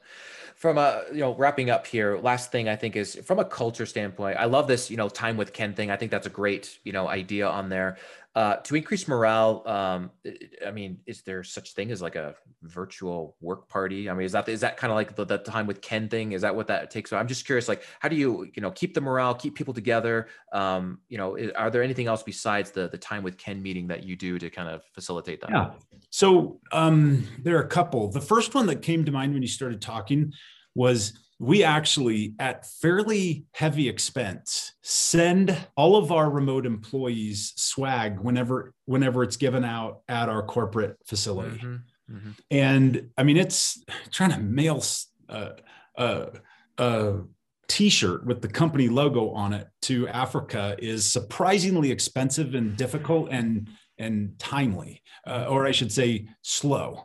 [0.55, 3.87] From a you know wrapping up here, last thing I think is from a culture
[3.87, 4.37] standpoint.
[4.39, 5.91] I love this you know time with Ken thing.
[5.91, 7.97] I think that's a great you know idea on there.
[8.35, 10.11] Uh, to increase morale, um,
[10.67, 14.09] I mean, is there such thing as like a virtual work party?
[14.09, 16.33] I mean, is that is that kind of like the, the time with Ken thing?
[16.33, 17.11] Is that what that takes?
[17.11, 19.75] So I'm just curious, like, how do you you know keep the morale, keep people
[19.75, 20.29] together?
[20.51, 24.03] Um, you know, are there anything else besides the the time with Ken meeting that
[24.03, 25.51] you do to kind of facilitate that?
[25.51, 25.71] Yeah.
[26.09, 28.11] So um, there are a couple.
[28.11, 30.33] The first one that came to mind when you started talking
[30.75, 38.73] was we actually, at fairly heavy expense, send all of our remote employees swag whenever
[38.85, 41.59] whenever it's given out at our corporate facility.
[41.59, 42.35] Mhm, mhm.
[42.53, 43.83] And I mean, it's
[44.13, 44.85] trying to mail
[45.29, 45.55] a,
[45.97, 46.29] a,
[46.79, 47.15] a
[47.67, 53.69] t-shirt with the company logo on it to Africa is surprisingly expensive and difficult and
[53.99, 57.05] and timely, uh, or I should say, slow.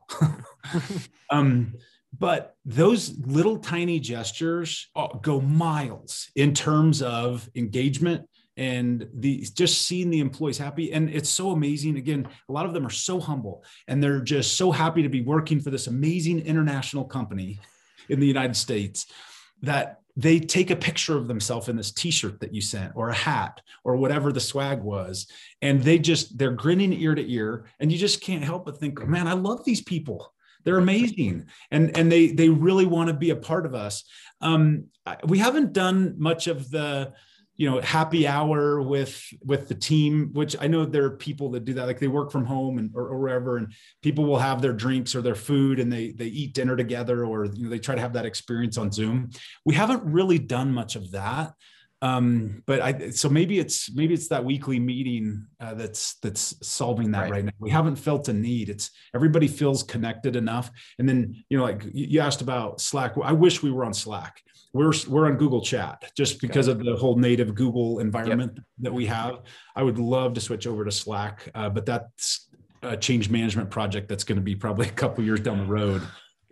[1.32, 1.74] um,
[2.18, 9.84] but those little tiny gestures uh, go miles in terms of engagement and the just
[9.84, 10.92] seeing the employees happy.
[10.92, 11.98] And it's so amazing.
[11.98, 15.22] Again a lot of them are so humble and they're just so happy to be
[15.22, 17.60] working for this amazing international company
[18.10, 19.06] in the united states
[19.62, 23.14] that they take a picture of themselves in this t-shirt that you sent or a
[23.14, 25.28] hat or whatever the swag was.
[25.62, 29.06] And they just they're grinning ear to ear and you just can't help but think
[29.08, 30.34] man i love these people
[30.68, 31.46] they're amazing.
[31.72, 34.04] And and they they really want to be a part of us.
[34.42, 34.88] Um,
[35.24, 37.14] we haven't done much of the
[37.56, 41.64] you know happy hour with with the team which i know there are people that
[41.64, 41.86] do that.
[41.86, 45.16] Like they work from home and or, or wherever and people will have their drinks
[45.16, 48.02] or their food and they they eat dinner together or you know they try to
[48.02, 49.30] have that experience on zoom.
[49.64, 51.54] We haven't really done much of that
[52.02, 57.12] Um, but I so maybe it's maybe it's that weekly meeting uh, that's that's solving
[57.12, 57.32] that right.
[57.32, 57.46] right.
[57.46, 57.52] now.
[57.60, 58.70] We haven't felt a need.
[58.70, 60.70] It's everybody feels connected enough.
[61.00, 63.16] And then you know, like you asked about Slack.
[63.24, 64.42] I wish we were on Slack.
[64.74, 66.80] We're we're on Google Chat just because okay.
[66.80, 68.64] of the whole native Google environment yep.
[68.80, 69.40] that we have.
[69.76, 72.48] I would love to switch over to Slack, uh, but that's
[72.84, 76.04] a change management project that's going to be probably a couple years down the road.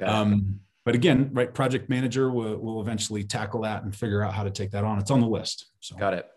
[0.01, 4.43] Um, but again, right, project manager will, will eventually tackle that and figure out how
[4.43, 4.99] to take that on.
[4.99, 5.71] It's on the list.
[5.79, 5.95] So.
[5.95, 6.27] Got it.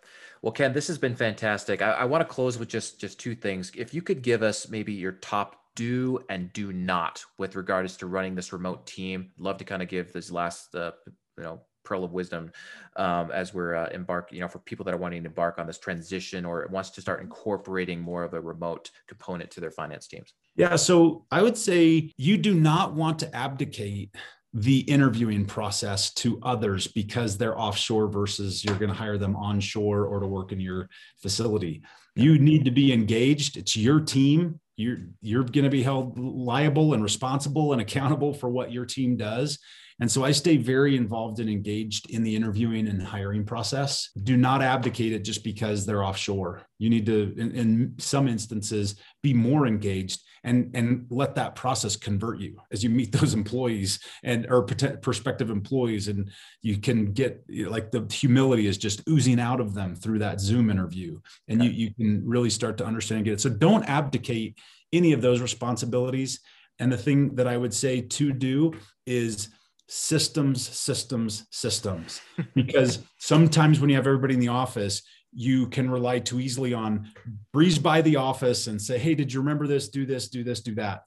[0.42, 1.82] Well, Ken, this has been fantastic.
[1.82, 3.70] I, I want to close with just just two things.
[3.76, 8.06] If you could give us maybe your top do and do not with regards to
[8.06, 10.92] running this remote team, love to kind of give this last uh,
[11.36, 12.52] you know pearl of wisdom
[12.96, 15.66] um, as we're uh, embark you know for people that are wanting to embark on
[15.66, 20.06] this transition or wants to start incorporating more of a remote component to their finance
[20.06, 24.14] teams yeah so i would say you do not want to abdicate
[24.62, 30.06] the interviewing process to others because they're offshore versus you're going to hire them onshore
[30.06, 30.88] or to work in your
[31.20, 31.82] facility.
[32.14, 33.56] You need to be engaged.
[33.56, 34.58] It's your team.
[34.76, 39.16] You're you're going to be held liable and responsible and accountable for what your team
[39.16, 39.58] does.
[40.00, 44.10] And so I stay very involved and engaged in the interviewing and hiring process.
[44.22, 46.62] Do not abdicate it just because they're offshore.
[46.78, 51.96] You need to, in, in, some instances, be more engaged and, and let that process
[51.96, 56.06] convert you as you meet those employees and or prospective employees.
[56.06, 56.30] And
[56.62, 60.70] you can get like the humility is just oozing out of them through that Zoom
[60.70, 61.18] interview.
[61.48, 63.40] And you, you can really start to understand and get it.
[63.40, 64.58] So don't abdicate
[64.92, 66.38] any of those responsibilities.
[66.78, 68.74] And the thing that I would say to do
[69.04, 69.48] is
[69.88, 72.20] systems, systems, systems.
[72.54, 77.10] because sometimes when you have everybody in the office, you can rely too easily on
[77.52, 79.88] breeze by the office and say, Hey, did you remember this?
[79.88, 81.02] Do this, do this, do that.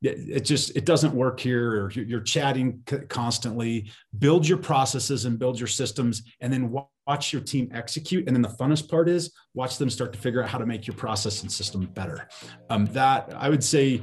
[0.00, 5.58] It just it doesn't work here or you're chatting constantly build your processes and build
[5.58, 6.72] your systems and then
[7.08, 8.26] watch your team execute.
[8.26, 10.86] And then the funnest part is watch them start to figure out how to make
[10.86, 12.28] your process and system better.
[12.68, 14.02] Um, that I would say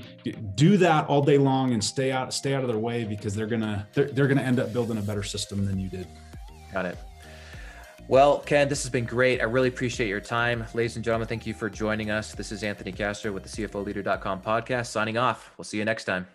[0.56, 3.46] do that all day long and stay out, stay out of their way because they're
[3.46, 6.08] gonna they're, they're gonna end up building a better system than you did.
[6.74, 6.98] Got it.
[8.08, 9.40] Well, Ken, this has been great.
[9.42, 10.66] I really appreciate your time.
[10.74, 12.34] Ladies and gentlemen, thank you for joining us.
[12.34, 15.52] This is Anthony Castro with the CFOleader.com podcast signing off.
[15.58, 16.28] We'll see you next time.